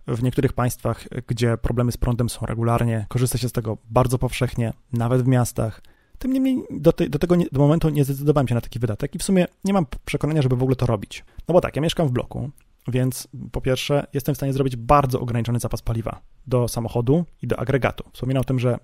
w 0.08 0.24
niektórych 0.24 0.54
państwach, 0.54 1.08
gdzie 1.28 1.58
problemy 1.58 1.92
z 1.92 1.98
prądem 1.98 2.30
są 2.30 2.46
regularnie, 2.46 3.06
korzysta 3.10 3.38
się 3.38 3.50
z 3.50 3.52
tego 3.52 3.78
bardzo 3.90 4.18
powszechnie, 4.18 4.74
nawet 4.94 5.22
w 5.22 5.28
miastach. 5.28 5.82
Tym 6.18 6.34
niemniej 6.34 6.64
do, 6.72 6.94
te, 6.94 7.10
do 7.10 7.20
tego 7.20 7.36
nie, 7.36 7.46
do 7.52 7.60
momentu 7.60 7.90
nie 7.90 8.04
zdecydowałem 8.04 8.48
się 8.48 8.56
na 8.56 8.62
taki 8.62 8.80
wydatek 8.80 9.16
i 9.16 9.20
w 9.20 9.24
sumie 9.24 9.46
nie 9.64 9.74
mam 9.74 9.86
przekonania, 10.06 10.42
żeby 10.42 10.56
w 10.56 10.64
ogóle 10.64 10.76
to 10.76 10.86
robić. 10.86 11.26
No 11.48 11.54
bo 11.54 11.62
tak, 11.62 11.76
ja 11.76 11.82
mieszkam 11.82 12.08
w 12.08 12.12
bloku, 12.12 12.50
więc 12.88 13.28
po 13.52 13.62
pierwsze 13.62 14.08
jestem 14.14 14.36
w 14.36 14.38
stanie 14.38 14.54
zrobić 14.54 14.76
bardzo 14.76 15.20
ograniczony 15.20 15.60
zapas 15.60 15.82
paliwa 15.82 16.22
do 16.48 16.68
samochodu 16.68 17.26
i 17.42 17.48
do 17.48 17.60
agregatu. 17.60 18.04
Wspominam 18.14 18.42
o 18.42 18.44
tym, 18.44 18.60
że 18.60 18.80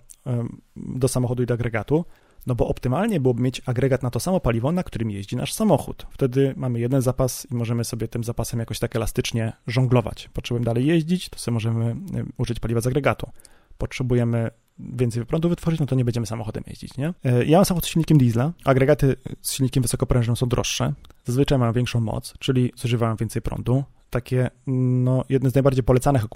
do 0.76 1.08
samochodu 1.08 1.44
i 1.44 1.46
do 1.46 1.54
agregatu 1.54 2.06
no 2.48 2.56
bo 2.56 2.68
optymalnie 2.68 3.20
byłoby 3.20 3.42
mieć 3.42 3.62
agregat 3.66 4.04
na 4.04 4.10
to 4.10 4.20
samo 4.20 4.40
paliwo, 4.40 4.72
na 4.72 4.84
którym 4.84 5.12
jeździ 5.12 5.36
nasz 5.36 5.54
samochód. 5.54 6.08
Wtedy 6.12 6.54
mamy 6.58 6.80
jeden 6.80 7.02
zapas 7.02 7.48
i 7.52 7.56
możemy 7.56 7.84
sobie 7.84 8.08
tym 8.08 8.24
zapasem 8.24 8.60
jakoś 8.60 8.80
tak 8.80 8.96
elastycznie 8.96 9.54
żonglować. 9.68 10.30
Potrzebujemy 10.34 10.66
dalej 10.66 10.86
jeździć, 10.86 11.30
to 11.30 11.40
sobie 11.40 11.54
możemy 11.54 11.92
y, 11.92 11.96
użyć 12.38 12.60
paliwa 12.60 12.82
z 12.82 12.88
agregatu. 12.88 13.30
Potrzebujemy 13.78 14.52
więcej 14.80 15.26
prądu 15.26 15.50
wytworzyć, 15.50 15.80
no 15.80 15.86
to 15.86 15.96
nie 15.96 16.06
będziemy 16.06 16.26
samochodem 16.26 16.64
jeździć, 16.68 16.98
nie? 16.98 17.10
Y, 17.10 17.46
ja 17.46 17.58
mam 17.58 17.66
samochód 17.66 17.86
z 17.86 17.90
silnikiem 17.90 18.18
diesla, 18.18 18.54
agregaty 18.66 19.16
z 19.42 19.54
silnikiem 19.54 19.84
wysokoprężnym 19.84 20.36
są 20.36 20.50
droższe, 20.50 20.94
zazwyczaj 21.26 21.60
mają 21.60 21.74
większą 21.74 22.00
moc, 22.00 22.34
czyli 22.40 22.72
zużywają 22.76 23.16
więcej 23.16 23.42
prądu. 23.42 23.84
Takie, 24.10 24.50
no, 24.68 25.26
jedne 25.30 25.50
z 25.50 25.56
najbardziej 25.56 25.84
polecanych 25.84 26.24
y, 26.24 26.28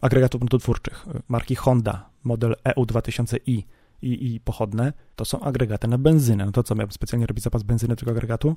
agregatów 0.00 0.38
prądotwórczych, 0.38 1.06
marki 1.28 1.54
Honda, 1.54 2.10
model 2.24 2.54
EU2000i, 2.64 3.62
i, 4.02 4.34
i 4.34 4.40
pochodne, 4.40 4.92
to 5.16 5.24
są 5.24 5.40
agregaty 5.40 5.88
na 5.88 5.98
benzynę. 5.98 6.46
No 6.46 6.52
to 6.52 6.62
co, 6.62 6.74
miałbym 6.74 6.92
specjalnie 6.92 7.26
robić 7.26 7.44
zapas 7.44 7.62
benzyny 7.62 7.96
tego 7.96 8.10
agregatu? 8.10 8.54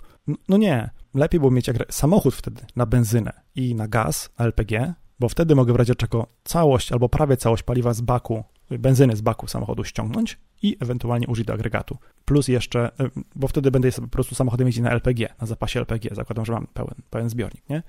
No 0.50 0.58
nie, 0.58 0.90
lepiej 1.14 1.40
było 1.40 1.52
mieć 1.52 1.70
samochód 1.90 2.36
wtedy 2.36 2.62
na 2.76 2.86
benzynę 2.86 3.34
i 3.56 3.76
na 3.76 3.88
gaz, 3.88 4.30
na 4.40 4.46
LPG, 4.46 4.94
bo 5.20 5.30
wtedy 5.30 5.56
mogę 5.56 5.74
w 5.74 5.76
razie 5.76 5.96
czego 5.96 6.28
całość 6.44 6.92
albo 6.92 7.10
prawie 7.10 7.38
całość 7.38 7.64
paliwa 7.64 7.94
z 7.94 8.02
baku 8.02 8.44
benzyny 8.70 9.16
z 9.16 9.22
baku 9.22 9.48
samochodu 9.48 9.84
ściągnąć 9.84 10.38
i 10.62 10.78
ewentualnie 10.80 11.28
użyć 11.28 11.46
do 11.46 11.54
agregatu. 11.54 11.98
Plus 12.26 12.48
jeszcze, 12.48 12.92
y, 13.02 13.10
bo 13.36 13.48
wtedy 13.48 13.72
będę 13.72 13.92
po 13.92 14.08
prostu 14.08 14.36
samochodem 14.36 14.68
jeździć 14.68 14.84
na 14.84 14.92
LPG, 14.92 15.36
na 15.42 15.48
zapasie 15.48 15.80
LPG, 15.80 16.16
zakładam, 16.16 16.46
że 16.46 16.54
mam 16.54 16.68
pełen, 16.68 16.96
pełen 17.10 17.30
zbiornik, 17.30 17.70
nie? 17.70 17.84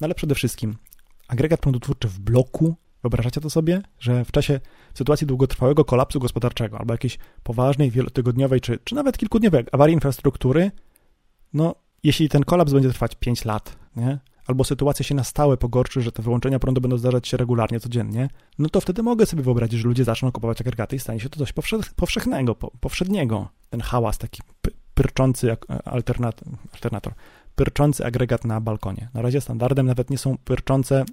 No 0.00 0.04
ale 0.04 0.14
przede 0.14 0.34
wszystkim 0.34 0.76
agregat 1.28 1.60
prądotwórczy 1.60 2.08
w 2.08 2.20
bloku, 2.20 2.74
wyobrażacie 3.02 3.40
to 3.40 3.50
sobie, 3.50 3.82
że 3.98 4.24
w 4.24 4.32
czasie 4.32 4.60
sytuacji 4.94 5.26
długotrwałego 5.26 5.84
kolapsu 5.84 6.20
gospodarczego 6.20 6.78
albo 6.78 6.94
jakiejś 6.94 7.18
poważnej, 7.42 7.90
wielotygodniowej 7.90 8.60
czy, 8.60 8.78
czy 8.84 8.94
nawet 8.94 9.18
kilkudniowej 9.18 9.64
awarii 9.72 9.94
infrastruktury, 9.94 10.70
no 11.52 11.74
jeśli 12.02 12.28
ten 12.28 12.44
kolaps 12.44 12.72
będzie 12.72 12.90
trwać 12.90 13.14
5 13.14 13.44
lat, 13.44 13.76
nie? 13.96 14.18
albo 14.46 14.64
sytuacja 14.64 15.04
się 15.04 15.14
na 15.14 15.24
stałe 15.24 15.56
pogorszy, 15.56 16.02
że 16.02 16.12
te 16.12 16.22
wyłączenia 16.22 16.58
prądu 16.58 16.80
będą 16.80 16.98
zdarzać 16.98 17.28
się 17.28 17.36
regularnie, 17.36 17.80
codziennie, 17.80 18.28
no 18.58 18.68
to 18.68 18.80
wtedy 18.80 19.02
mogę 19.02 19.26
sobie 19.26 19.42
wyobrazić, 19.42 19.80
że 19.80 19.88
ludzie 19.88 20.04
zaczną 20.04 20.32
kupować 20.32 20.60
agregaty 20.60 20.96
i 20.96 20.98
stanie 20.98 21.20
się 21.20 21.28
to 21.28 21.38
coś 21.38 21.52
powszechnego, 21.96 22.54
powszedniego. 22.54 23.48
Ten 23.70 23.80
hałas 23.80 24.18
taki 24.18 24.42
pyrczący 24.94 25.56
alternator, 25.84 26.48
alternator, 26.72 27.12
pyrczący 27.60 28.06
agregat 28.06 28.44
na 28.44 28.60
balkonie. 28.60 29.08
Na 29.14 29.22
razie 29.22 29.40
standardem 29.40 29.86
nawet 29.86 30.10
nie 30.10 30.18
są 30.18 30.38
pyrczące 30.38 31.04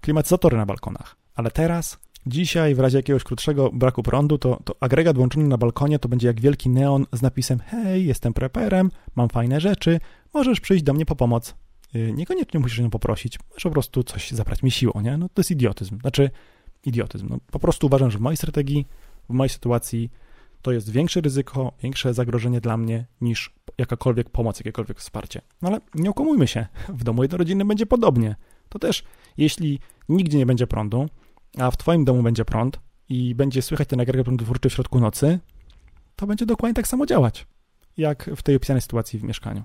klimatyzatory 0.00 0.56
na 0.56 0.66
balkonach, 0.66 1.16
ale 1.34 1.50
teraz 1.50 1.98
Dzisiaj, 2.26 2.74
w 2.74 2.80
razie 2.80 2.98
jakiegoś 2.98 3.24
krótszego 3.24 3.70
braku 3.72 4.02
prądu, 4.02 4.38
to, 4.38 4.60
to, 4.64 4.74
agregat 4.80 5.16
włączony 5.16 5.48
na 5.48 5.58
balkonie 5.58 5.98
to 5.98 6.08
będzie 6.08 6.26
jak 6.26 6.40
wielki 6.40 6.70
neon 6.70 7.06
z 7.12 7.22
napisem: 7.22 7.58
Hej, 7.58 8.06
jestem 8.06 8.32
preperem, 8.32 8.90
mam 9.16 9.28
fajne 9.28 9.60
rzeczy, 9.60 10.00
możesz 10.34 10.60
przyjść 10.60 10.84
do 10.84 10.92
mnie 10.92 11.06
po 11.06 11.16
pomoc. 11.16 11.54
Y, 11.94 12.12
niekoniecznie 12.12 12.60
musisz 12.60 12.78
ją 12.78 12.90
poprosić, 12.90 13.38
możesz 13.50 13.62
po 13.62 13.70
prostu 13.70 14.02
coś 14.02 14.30
zabrać 14.30 14.62
mi 14.62 14.70
siłą, 14.70 14.92
nie? 15.00 15.16
No 15.16 15.28
to 15.28 15.40
jest 15.40 15.50
idiotyzm. 15.50 16.00
Znaczy, 16.00 16.30
idiotyzm. 16.86 17.26
No, 17.30 17.38
po 17.52 17.58
prostu 17.58 17.86
uważam, 17.86 18.10
że 18.10 18.18
w 18.18 18.20
mojej 18.20 18.36
strategii, 18.36 18.86
w 19.28 19.32
mojej 19.32 19.50
sytuacji 19.50 20.10
to 20.62 20.72
jest 20.72 20.90
większe 20.90 21.20
ryzyko, 21.20 21.72
większe 21.82 22.14
zagrożenie 22.14 22.60
dla 22.60 22.76
mnie 22.76 23.06
niż 23.20 23.54
jakakolwiek 23.78 24.30
pomoc, 24.30 24.58
jakiekolwiek 24.60 24.98
wsparcie. 24.98 25.40
No 25.62 25.68
ale 25.68 25.80
nie 25.94 26.10
okłamujmy 26.10 26.46
się, 26.46 26.66
w 26.88 27.04
domu 27.04 27.22
jednorodzinnym 27.22 27.68
będzie 27.68 27.86
podobnie. 27.86 28.36
To 28.68 28.78
też, 28.78 29.04
jeśli 29.36 29.80
nigdzie 30.08 30.38
nie 30.38 30.46
będzie 30.46 30.66
prądu, 30.66 31.08
a 31.58 31.70
w 31.70 31.76
twoim 31.76 32.04
domu 32.04 32.22
będzie 32.22 32.44
prąd 32.44 32.80
i 33.08 33.34
będzie 33.34 33.62
słychać 33.62 33.88
ten 33.88 34.00
agregat 34.00 34.24
prądotwórczy 34.24 34.70
w 34.70 34.72
środku 34.72 35.00
nocy, 35.00 35.38
to 36.16 36.26
będzie 36.26 36.46
dokładnie 36.46 36.74
tak 36.74 36.88
samo 36.88 37.06
działać, 37.06 37.46
jak 37.96 38.30
w 38.36 38.42
tej 38.42 38.56
opisanej 38.56 38.82
sytuacji 38.82 39.18
w 39.18 39.24
mieszkaniu. 39.24 39.64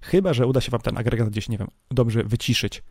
Chyba, 0.00 0.32
że 0.32 0.46
uda 0.46 0.60
się 0.60 0.70
wam 0.70 0.80
ten 0.80 0.98
agregat 0.98 1.28
gdzieś, 1.28 1.48
nie 1.48 1.58
wiem, 1.58 1.68
dobrze 1.90 2.24
wyciszyć. 2.24 2.82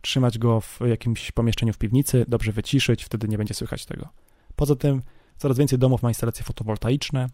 Trzymać 0.00 0.38
go 0.38 0.60
w 0.60 0.80
jakimś 0.86 1.32
pomieszczeniu 1.32 1.72
w 1.72 1.78
piwnicy, 1.78 2.24
dobrze 2.28 2.52
wyciszyć, 2.52 3.04
wtedy 3.04 3.28
nie 3.28 3.38
będzie 3.38 3.54
słychać 3.54 3.86
tego. 3.86 4.08
Poza 4.56 4.76
tym 4.76 5.02
coraz 5.40 5.58
więcej 5.58 5.78
domów 5.78 6.02
ma 6.02 6.08
instalacje 6.08 6.44
fotowoltaiczne. 6.44 7.26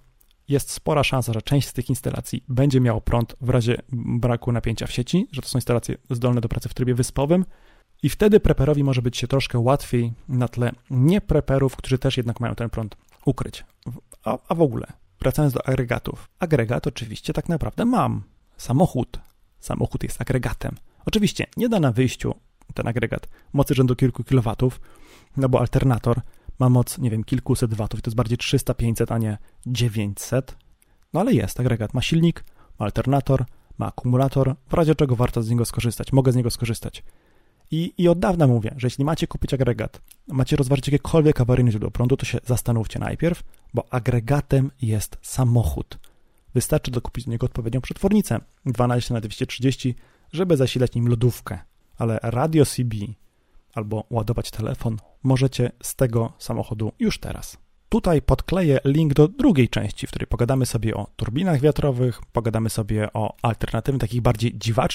Jest 0.48 0.70
spora 0.70 1.04
szansa, 1.04 1.32
że 1.32 1.42
część 1.42 1.68
z 1.68 1.72
tych 1.72 1.88
instalacji 1.88 2.44
będzie 2.48 2.80
miało 2.80 3.00
prąd 3.00 3.36
w 3.40 3.50
razie 3.50 3.82
braku 3.92 4.52
napięcia 4.52 4.86
w 4.86 4.92
sieci, 4.92 5.28
że 5.32 5.42
to 5.42 5.48
są 5.48 5.58
instalacje 5.58 5.96
zdolne 6.10 6.40
do 6.40 6.48
pracy 6.48 6.68
w 6.68 6.74
trybie 6.74 6.94
wyspowym, 6.94 7.44
i 8.02 8.08
wtedy 8.08 8.40
preperowi 8.40 8.84
może 8.84 9.02
być 9.02 9.16
się 9.16 9.26
troszkę 9.26 9.58
łatwiej 9.58 10.12
na 10.28 10.48
tle 10.48 10.72
niepreperów, 10.90 11.76
którzy 11.76 11.98
też 11.98 12.16
jednak 12.16 12.40
mają 12.40 12.54
ten 12.54 12.70
prąd 12.70 12.96
ukryć. 13.24 13.64
A, 14.24 14.38
a 14.48 14.54
w 14.54 14.62
ogóle, 14.62 14.86
wracając 15.20 15.54
do 15.54 15.68
agregatów. 15.68 16.28
Agregat 16.38 16.86
oczywiście 16.86 17.32
tak 17.32 17.48
naprawdę 17.48 17.84
mam. 17.84 18.22
Samochód. 18.56 19.18
Samochód 19.60 20.02
jest 20.02 20.20
agregatem. 20.20 20.76
Oczywiście 21.06 21.46
nie 21.56 21.68
da 21.68 21.80
na 21.80 21.92
wyjściu 21.92 22.34
ten 22.74 22.88
agregat 22.88 23.28
mocy 23.52 23.74
rzędu 23.74 23.96
kilku 23.96 24.24
kilowatów, 24.24 24.80
no 25.36 25.48
bo 25.48 25.60
alternator 25.60 26.20
ma 26.58 26.68
moc, 26.68 26.98
nie 26.98 27.10
wiem, 27.10 27.24
kilkuset 27.24 27.74
watów, 27.74 28.02
to 28.02 28.08
jest 28.08 28.16
bardziej 28.16 28.38
300-500, 28.38 29.14
a 29.14 29.18
nie 29.18 29.38
900. 29.66 30.56
No 31.12 31.20
ale 31.20 31.34
jest 31.34 31.60
agregat, 31.60 31.94
ma 31.94 32.02
silnik, 32.02 32.44
ma 32.78 32.86
alternator, 32.86 33.44
ma 33.78 33.86
akumulator, 33.86 34.54
w 34.68 34.74
razie 34.74 34.94
czego 34.94 35.16
warto 35.16 35.42
z 35.42 35.50
niego 35.50 35.64
skorzystać, 35.64 36.12
mogę 36.12 36.32
z 36.32 36.36
niego 36.36 36.50
skorzystać. 36.50 37.02
I, 37.70 37.94
I 37.98 38.08
od 38.08 38.18
dawna 38.18 38.46
mówię, 38.46 38.74
że 38.76 38.86
jeśli 38.86 39.04
macie 39.04 39.26
kupić 39.26 39.54
agregat, 39.54 40.00
macie 40.28 40.56
rozważyć 40.56 40.88
jakiekolwiek 40.88 41.40
awaryjne 41.40 41.70
źródło 41.70 41.90
prądu, 41.90 42.16
to 42.16 42.26
się 42.26 42.38
zastanówcie 42.44 42.98
najpierw, 42.98 43.42
bo 43.74 43.86
agregatem 43.90 44.70
jest 44.82 45.18
samochód. 45.22 45.98
Wystarczy 46.54 46.90
dokupić 46.90 47.24
do 47.24 47.30
niego 47.30 47.46
odpowiednią 47.46 47.80
przetwornicę 47.80 48.40
12 48.66 49.14
na 49.14 49.20
230, 49.20 49.94
żeby 50.32 50.56
zasilać 50.56 50.94
nim 50.94 51.08
lodówkę. 51.08 51.58
Ale 51.98 52.18
radio 52.22 52.66
CB 52.66 52.96
albo 53.76 54.04
ładować 54.10 54.50
telefon 54.50 54.96
możecie 55.22 55.70
z 55.82 55.96
tego 55.96 56.32
samochodu 56.38 56.92
już 56.98 57.20
teraz. 57.20 57.56
Tutaj 57.88 58.22
podkleję 58.22 58.78
link 58.84 59.14
do 59.14 59.28
drugiej 59.28 59.68
części, 59.68 60.06
w 60.06 60.10
której 60.10 60.26
pogadamy 60.26 60.66
sobie 60.66 60.94
o 60.94 61.06
turbinach 61.16 61.60
wiatrowych, 61.60 62.20
pogadamy 62.32 62.70
sobie 62.70 63.12
o 63.12 63.36
alternatywnych, 63.42 64.00
takich 64.00 64.20
bardziej 64.20 64.58
dziwacznych 64.58 64.86